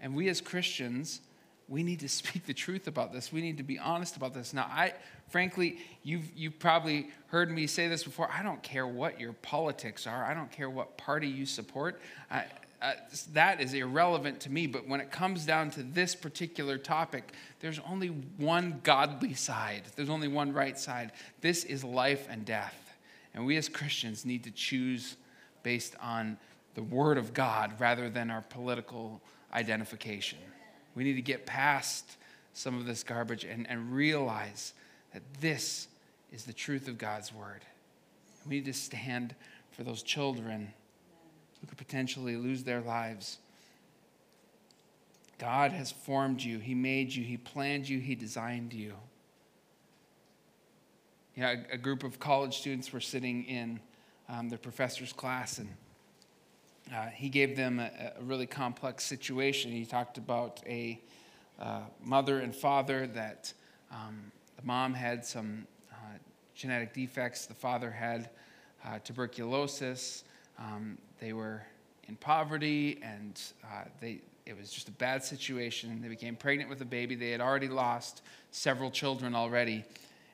And 0.00 0.12
we 0.12 0.28
as 0.28 0.40
Christians, 0.40 1.20
we 1.68 1.84
need 1.84 2.00
to 2.00 2.08
speak 2.08 2.46
the 2.46 2.52
truth 2.52 2.88
about 2.88 3.12
this. 3.12 3.32
We 3.32 3.42
need 3.42 3.58
to 3.58 3.62
be 3.62 3.78
honest 3.78 4.16
about 4.16 4.34
this. 4.34 4.52
Now, 4.52 4.64
I 4.64 4.94
frankly, 5.28 5.78
you've 6.02 6.28
you've 6.34 6.58
probably 6.58 7.10
heard 7.28 7.52
me 7.52 7.68
say 7.68 7.86
this 7.86 8.02
before. 8.02 8.28
I 8.28 8.42
don't 8.42 8.64
care 8.64 8.88
what 8.88 9.20
your 9.20 9.34
politics 9.34 10.04
are. 10.08 10.24
I 10.24 10.34
don't 10.34 10.50
care 10.50 10.68
what 10.68 10.98
party 10.98 11.28
you 11.28 11.46
support. 11.46 12.00
I, 12.28 12.46
uh, 12.84 12.92
that 13.32 13.62
is 13.62 13.72
irrelevant 13.72 14.40
to 14.40 14.50
me. 14.50 14.66
But 14.66 14.86
when 14.86 15.00
it 15.00 15.10
comes 15.10 15.46
down 15.46 15.70
to 15.70 15.82
this 15.82 16.14
particular 16.14 16.76
topic, 16.76 17.32
there's 17.60 17.80
only 17.88 18.08
one 18.08 18.80
godly 18.82 19.32
side, 19.32 19.84
there's 19.96 20.10
only 20.10 20.28
one 20.28 20.52
right 20.52 20.78
side. 20.78 21.12
This 21.40 21.64
is 21.64 21.82
life 21.82 22.26
and 22.28 22.44
death. 22.44 22.76
And 23.32 23.46
we 23.46 23.56
as 23.56 23.70
Christians 23.70 24.26
need 24.26 24.44
to 24.44 24.50
choose 24.50 25.16
based 25.62 25.96
on 26.02 26.36
the 26.74 26.82
Word 26.82 27.16
of 27.16 27.32
God 27.32 27.80
rather 27.80 28.10
than 28.10 28.30
our 28.30 28.42
political 28.42 29.22
identification. 29.54 30.38
We 30.94 31.04
need 31.04 31.14
to 31.14 31.22
get 31.22 31.46
past 31.46 32.18
some 32.52 32.76
of 32.78 32.84
this 32.84 33.02
garbage 33.02 33.44
and, 33.44 33.66
and 33.68 33.92
realize 33.92 34.74
that 35.14 35.22
this 35.40 35.88
is 36.32 36.44
the 36.44 36.52
truth 36.52 36.86
of 36.86 36.98
God's 36.98 37.32
Word. 37.32 37.62
We 38.46 38.56
need 38.56 38.66
to 38.66 38.74
stand 38.74 39.34
for 39.70 39.84
those 39.84 40.02
children 40.02 40.74
who 41.64 41.68
could 41.68 41.78
potentially 41.78 42.36
lose 42.36 42.62
their 42.62 42.82
lives. 42.82 43.38
God 45.38 45.72
has 45.72 45.90
formed 45.90 46.42
you, 46.42 46.58
He 46.58 46.74
made 46.74 47.14
you, 47.14 47.24
He 47.24 47.38
planned 47.38 47.88
you, 47.88 48.00
He 48.00 48.14
designed 48.14 48.74
you. 48.74 48.92
A, 51.38 51.64
a 51.72 51.78
group 51.78 52.04
of 52.04 52.20
college 52.20 52.58
students 52.58 52.92
were 52.92 53.00
sitting 53.00 53.44
in 53.44 53.80
um, 54.28 54.50
their 54.50 54.58
professor's 54.58 55.14
class, 55.14 55.56
and 55.56 55.68
uh, 56.94 57.06
he 57.06 57.30
gave 57.30 57.56
them 57.56 57.80
a, 57.80 58.12
a, 58.18 58.22
really 58.22 58.46
complex 58.46 59.02
situation. 59.02 59.72
He 59.72 59.86
talked 59.86 60.18
about 60.18 60.62
a 60.66 61.00
uh, 61.58 61.80
mother 62.02 62.40
and 62.40 62.54
father 62.54 63.06
that 63.06 63.54
um, 63.90 64.30
the 64.56 64.66
mom 64.66 64.92
had 64.92 65.24
some 65.24 65.66
uh, 65.90 66.18
genetic 66.54 66.92
defects, 66.92 67.46
the 67.46 67.54
father 67.54 67.90
had 67.90 68.28
uh, 68.84 68.98
tuberculosis. 69.02 70.24
Um, 70.58 70.98
they 71.20 71.32
were 71.32 71.62
in 72.08 72.16
poverty 72.16 73.00
and 73.02 73.40
uh, 73.64 73.84
they, 74.00 74.20
it 74.46 74.56
was 74.56 74.70
just 74.70 74.88
a 74.88 74.92
bad 74.92 75.24
situation. 75.24 76.00
They 76.02 76.08
became 76.08 76.36
pregnant 76.36 76.70
with 76.70 76.80
a 76.80 76.86
baby. 76.86 77.14
They 77.14 77.30
had 77.30 77.40
already 77.40 77.68
lost 77.68 78.22
several 78.50 78.90
children 78.90 79.34
already. 79.34 79.84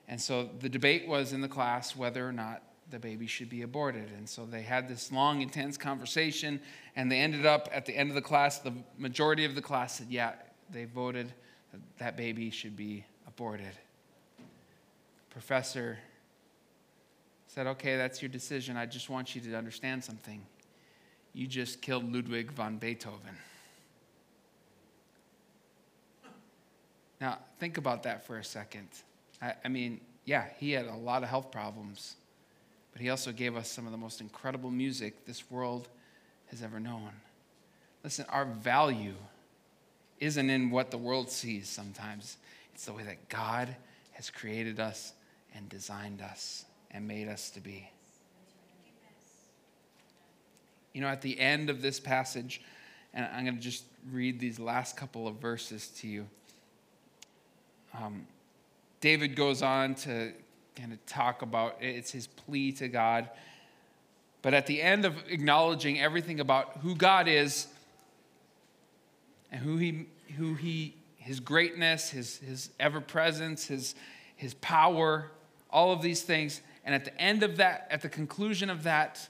And 0.08 0.20
so 0.20 0.50
the 0.58 0.68
debate 0.68 1.06
was 1.06 1.32
in 1.32 1.40
the 1.40 1.48
class 1.48 1.94
whether 1.94 2.26
or 2.26 2.32
not 2.32 2.62
the 2.90 2.98
baby 2.98 3.26
should 3.26 3.48
be 3.48 3.62
aborted. 3.62 4.10
And 4.16 4.28
so 4.28 4.44
they 4.44 4.62
had 4.62 4.88
this 4.88 5.12
long, 5.12 5.42
intense 5.42 5.76
conversation, 5.76 6.60
and 6.96 7.10
they 7.10 7.20
ended 7.20 7.46
up 7.46 7.68
at 7.72 7.86
the 7.86 7.96
end 7.96 8.08
of 8.08 8.16
the 8.16 8.22
class, 8.22 8.58
the 8.58 8.72
majority 8.98 9.44
of 9.44 9.54
the 9.54 9.62
class 9.62 9.98
said, 9.98 10.08
yeah, 10.10 10.32
they 10.70 10.84
voted 10.84 11.32
that, 11.72 11.80
that 11.98 12.16
baby 12.16 12.50
should 12.50 12.76
be 12.76 13.04
aborted. 13.28 13.72
Professor 15.30 15.98
said, 17.52 17.66
okay, 17.66 17.96
that's 17.96 18.22
your 18.22 18.28
decision. 18.28 18.76
I 18.76 18.86
just 18.86 19.10
want 19.10 19.34
you 19.34 19.40
to 19.40 19.54
understand 19.56 20.04
something. 20.04 20.40
You 21.32 21.48
just 21.48 21.82
killed 21.82 22.12
Ludwig 22.12 22.52
von 22.52 22.78
Beethoven. 22.78 23.36
Now, 27.20 27.38
think 27.58 27.76
about 27.76 28.04
that 28.04 28.24
for 28.24 28.38
a 28.38 28.44
second. 28.44 28.86
I, 29.42 29.54
I, 29.64 29.68
mean, 29.68 30.00
yeah, 30.24 30.44
he 30.58 30.70
had 30.70 30.86
a 30.86 30.94
lot 30.94 31.24
of 31.24 31.28
health 31.28 31.50
problems, 31.50 32.14
but 32.92 33.02
he 33.02 33.10
also 33.10 33.32
gave 33.32 33.56
us 33.56 33.68
some 33.68 33.84
of 33.84 33.90
the 33.90 33.98
most 33.98 34.20
incredible 34.20 34.70
music 34.70 35.26
this 35.26 35.50
world 35.50 35.88
has 36.52 36.62
ever 36.62 36.78
known. 36.78 37.10
Listen, 38.04 38.26
our 38.28 38.44
value 38.44 39.16
isn't 40.20 40.50
in 40.50 40.70
what 40.70 40.92
the 40.92 40.98
world 40.98 41.28
sees 41.28 41.68
sometimes, 41.68 42.36
it's 42.74 42.84
the 42.84 42.92
way 42.92 43.02
that 43.02 43.28
God 43.28 43.74
has 44.12 44.30
created 44.30 44.78
us 44.78 45.14
and 45.52 45.68
designed 45.68 46.22
us 46.22 46.64
and 46.90 47.06
made 47.06 47.28
us 47.28 47.50
to 47.50 47.60
be. 47.60 47.90
You 50.92 51.00
know, 51.00 51.06
at 51.06 51.22
the 51.22 51.38
end 51.38 51.70
of 51.70 51.82
this 51.82 52.00
passage, 52.00 52.60
and 53.14 53.26
I'm 53.26 53.44
going 53.44 53.56
to 53.56 53.62
just 53.62 53.84
read 54.10 54.40
these 54.40 54.58
last 54.58 54.96
couple 54.96 55.28
of 55.28 55.36
verses 55.36 55.88
to 55.98 56.08
you. 56.08 56.26
Um, 57.98 58.26
David 59.00 59.36
goes 59.36 59.62
on 59.62 59.94
to 59.96 60.32
kind 60.76 60.92
of 60.92 61.04
talk 61.06 61.42
about 61.42 61.76
it's 61.80 62.10
his 62.10 62.26
plea 62.26 62.72
to 62.72 62.88
God. 62.88 63.28
But 64.42 64.54
at 64.54 64.66
the 64.66 64.80
end 64.80 65.04
of 65.04 65.14
acknowledging 65.28 66.00
everything 66.00 66.40
about 66.40 66.78
who 66.82 66.94
God 66.94 67.28
is 67.28 67.66
and 69.52 69.60
who 69.60 69.76
he, 69.76 70.06
who 70.36 70.54
he 70.54 70.94
his 71.20 71.38
greatness, 71.38 72.10
his, 72.10 72.38
his 72.38 72.70
ever 72.80 73.00
presence, 73.00 73.66
his, 73.66 73.94
his 74.36 74.54
power, 74.54 75.30
all 75.70 75.92
of 75.92 76.00
these 76.00 76.22
things, 76.22 76.62
and 76.90 76.96
at 76.96 77.04
the 77.04 77.22
end 77.22 77.44
of 77.44 77.58
that, 77.58 77.86
at 77.88 78.00
the 78.00 78.08
conclusion 78.08 78.68
of 78.68 78.82
that 78.82 79.28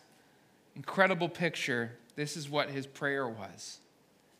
incredible 0.74 1.28
picture, 1.28 1.92
this 2.16 2.34
is 2.34 2.48
what 2.48 2.70
his 2.70 2.86
prayer 2.86 3.28
was. 3.28 3.80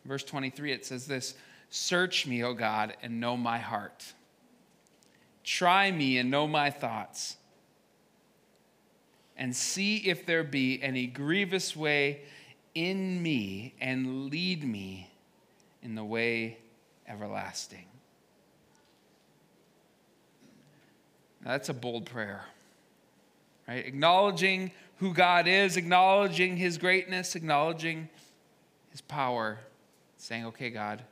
Verse 0.07 0.25
23, 0.25 0.73
it 0.73 0.87
says 0.87 1.07
this 1.07 1.35
Search 1.69 2.27
me, 2.27 2.43
O 2.43 2.55
God, 2.55 2.97
and 3.03 3.21
know 3.21 3.37
my 3.37 3.59
heart. 3.59 4.15
Try 5.45 5.91
me 5.91 6.17
and 6.17 6.31
know 6.31 6.49
my 6.49 6.71
thoughts. 6.71 7.37
And 9.37 9.55
see 9.55 9.99
if 9.99 10.25
there 10.25 10.43
be 10.43 10.83
any 10.83 11.07
grievous 11.07 11.77
way 11.77 12.23
in 12.75 13.23
me, 13.23 13.75
and 13.83 14.31
lead 14.31 14.65
me 14.65 15.11
in 15.83 15.95
the 15.95 16.05
way 16.05 16.57
everlasting. 17.07 17.85
Now, 21.45 21.51
that's 21.51 21.69
a 21.69 21.75
bold 21.75 22.07
prayer 22.07 22.47
right? 23.67 23.85
Acknowledging 23.87 24.73
who 24.97 25.15
God 25.15 25.47
is, 25.47 25.77
acknowledging 25.77 26.57
his 26.57 26.79
greatness, 26.79 27.35
acknowledging 27.35 28.09
his 28.91 29.01
power, 29.01 29.59
saying, 30.17 30.47
okay, 30.47 30.71
God, 30.71 31.03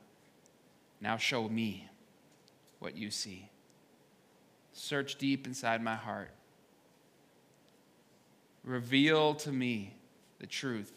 now 1.01 1.17
show 1.17 1.49
me 1.49 1.87
what 2.79 2.95
you 2.95 3.09
see. 3.09 3.49
Search 4.73 5.17
deep 5.17 5.47
inside 5.47 5.81
my 5.81 5.95
heart. 5.95 6.31
Reveal 8.63 9.35
to 9.35 9.51
me 9.51 9.95
the 10.39 10.47
truth. 10.47 10.93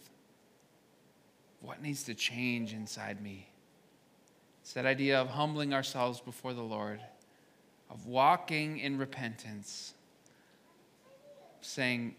What 1.60 1.80
needs 1.80 2.02
to 2.04 2.14
change 2.14 2.72
inside 2.72 3.22
me? 3.22 3.48
It's 4.60 4.74
that 4.74 4.86
idea 4.86 5.20
of 5.20 5.28
humbling 5.28 5.72
ourselves 5.72 6.20
before 6.20 6.52
the 6.52 6.62
Lord, 6.62 7.00
of 7.90 8.06
walking 8.06 8.78
in 8.78 8.98
repentance 8.98 9.94
saying, 11.62 12.16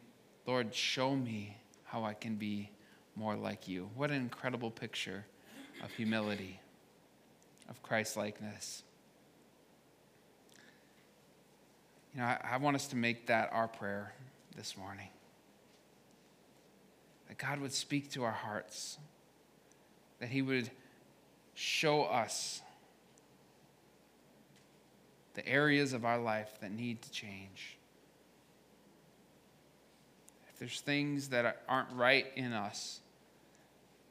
Lord, 0.48 0.74
show 0.74 1.16
me 1.16 1.58
how 1.84 2.04
I 2.04 2.14
can 2.14 2.36
be 2.36 2.72
more 3.16 3.36
like 3.36 3.68
you. 3.68 3.90
What 3.96 4.10
an 4.10 4.18
incredible 4.18 4.72
picture 4.72 5.26
of 5.84 5.92
humility, 5.92 6.60
of 7.70 7.82
Christ 7.84 8.18
likeness. 8.18 8.84
You 12.14 12.22
know, 12.22 12.28
I, 12.28 12.40
I, 12.54 12.58
want 12.58 12.76
us 12.76 12.88
to 12.88 12.96
make 12.96 13.28
that 13.28 13.50
our 13.52 13.68
prayer 13.68 14.14
this 14.56 14.78
morning. 14.78 15.10
That 17.28 17.38
God 17.38 17.60
would 17.60 17.74
speak 17.74 18.12
to 18.12 18.24
our 18.24 18.32
hearts, 18.32 18.98
that 20.20 20.30
He 20.30 20.42
would 20.42 20.70
show 21.56 22.04
us 22.04 22.62
the 25.34 25.48
areas 25.48 25.94
of 25.94 26.06
our 26.06 26.20
life 26.20 26.50
that 26.62 26.72
need 26.72 27.02
to 27.02 27.12
change. 27.12 27.78
There's 30.64 30.80
things 30.80 31.28
that 31.28 31.62
aren't 31.68 31.92
right 31.92 32.26
in 32.38 32.54
us, 32.54 33.02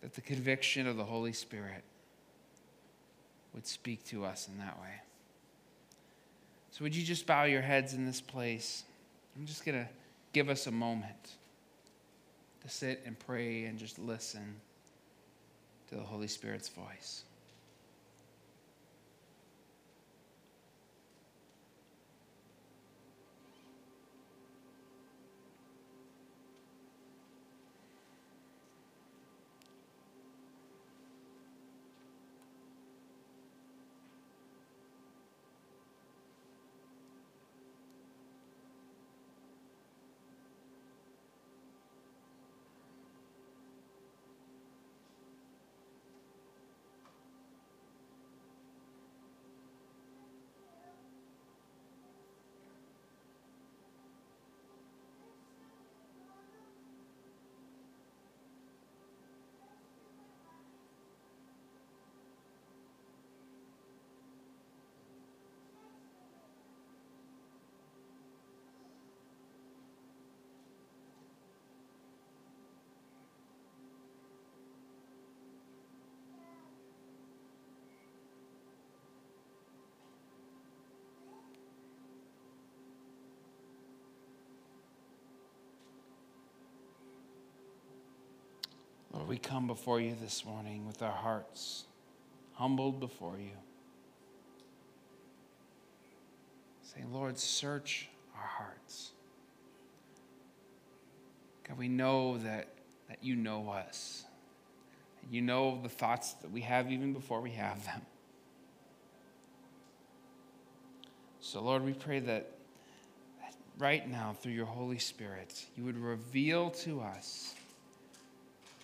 that 0.03 0.13
the 0.13 0.21
conviction 0.21 0.87
of 0.87 0.99
the 0.99 1.05
Holy 1.05 1.33
Spirit 1.33 1.83
would 3.55 3.67
speak 3.67 4.05
to 4.09 4.27
us 4.27 4.49
in 4.49 4.59
that 4.59 4.79
way. 4.79 5.01
So, 6.71 6.85
would 6.85 6.95
you 6.95 7.05
just 7.05 7.27
bow 7.27 7.45
your 7.45 7.63
heads 7.63 7.95
in 7.95 8.05
this 8.05 8.21
place? 8.21 8.85
I'm 9.35 9.47
just 9.47 9.65
going 9.65 9.83
to 9.83 9.89
give 10.35 10.51
us 10.51 10.67
a 10.67 10.71
moment 10.71 11.37
to 12.61 12.69
sit 12.69 13.01
and 13.07 13.19
pray 13.19 13.65
and 13.65 13.79
just 13.79 13.99
listen 13.99 14.57
to 15.89 15.95
the 15.95 16.03
Holy 16.03 16.29
Spirit's 16.29 16.69
voice. 16.69 17.23
We 89.33 89.39
come 89.39 89.67
before 89.67 89.99
you 89.99 90.15
this 90.21 90.45
morning 90.45 90.87
with 90.87 91.01
our 91.01 91.11
hearts 91.11 91.85
humbled 92.53 93.01
before 93.01 93.39
you. 93.39 93.57
Say, 96.83 97.03
Lord, 97.11 97.39
search 97.39 98.11
our 98.37 98.47
hearts. 98.47 99.13
God, 101.67 101.79
we 101.79 101.89
know 101.89 102.37
that, 102.37 102.69
that 103.09 103.25
you 103.25 103.35
know 103.35 103.71
us. 103.71 104.27
You 105.31 105.41
know 105.41 105.81
the 105.83 105.89
thoughts 105.89 106.35
that 106.35 106.51
we 106.51 106.61
have 106.61 106.93
even 106.93 107.15
before 107.15 107.41
we 107.41 107.53
have 107.53 107.83
them. 107.87 108.03
So, 111.41 111.63
Lord, 111.63 111.83
we 111.87 111.95
pray 111.95 112.21
that, 112.21 112.51
that 113.41 113.55
right 113.79 114.07
now, 114.07 114.37
through 114.39 114.53
your 114.53 114.67
Holy 114.67 114.99
Spirit, 114.99 115.65
you 115.75 115.87
would 115.87 115.97
reveal 115.97 116.69
to 116.83 117.01
us 117.01 117.55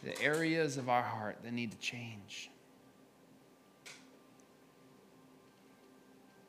the 0.02 0.20
areas 0.22 0.76
of 0.76 0.88
our 0.88 1.02
heart 1.02 1.38
that 1.42 1.52
need 1.52 1.72
to 1.72 1.78
change, 1.78 2.50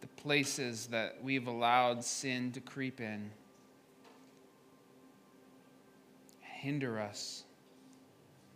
the 0.01 0.07
places 0.21 0.87
that 0.87 1.17
we've 1.23 1.47
allowed 1.47 2.03
sin 2.03 2.51
to 2.51 2.59
creep 2.59 2.99
in, 3.01 3.31
hinder 6.41 6.99
us 6.99 7.43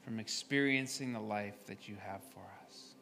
from 0.03 0.19
experiencing 0.19 1.13
the 1.13 1.19
life 1.19 1.65
that 1.65 1.87
you 1.87 1.95
have 2.05 2.21
for 2.33 2.43
us. 2.67 2.93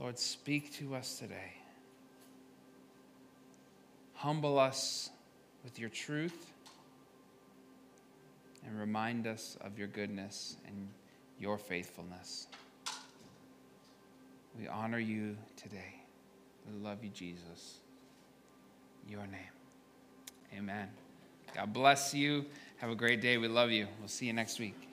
Lord, 0.00 0.18
speak 0.18 0.72
to 0.74 0.94
us 0.94 1.18
today. 1.18 1.52
Humble 4.14 4.58
us 4.58 5.10
with 5.62 5.78
your 5.78 5.90
truth 5.90 6.53
and 8.66 8.78
remind 8.78 9.26
us 9.26 9.56
of 9.60 9.78
your 9.78 9.88
goodness 9.88 10.56
and 10.66 10.88
your 11.38 11.58
faithfulness. 11.58 12.46
We 14.58 14.68
honor 14.68 14.98
you 14.98 15.36
today. 15.56 16.02
We 16.66 16.80
love 16.82 17.02
you, 17.02 17.10
Jesus. 17.10 17.80
Your 19.08 19.26
name. 19.26 19.40
Amen. 20.56 20.88
God 21.54 21.72
bless 21.72 22.14
you. 22.14 22.44
Have 22.78 22.90
a 22.90 22.94
great 22.94 23.20
day. 23.20 23.36
We 23.36 23.48
love 23.48 23.70
you. 23.70 23.86
We'll 23.98 24.08
see 24.08 24.26
you 24.26 24.32
next 24.32 24.58
week. 24.58 24.88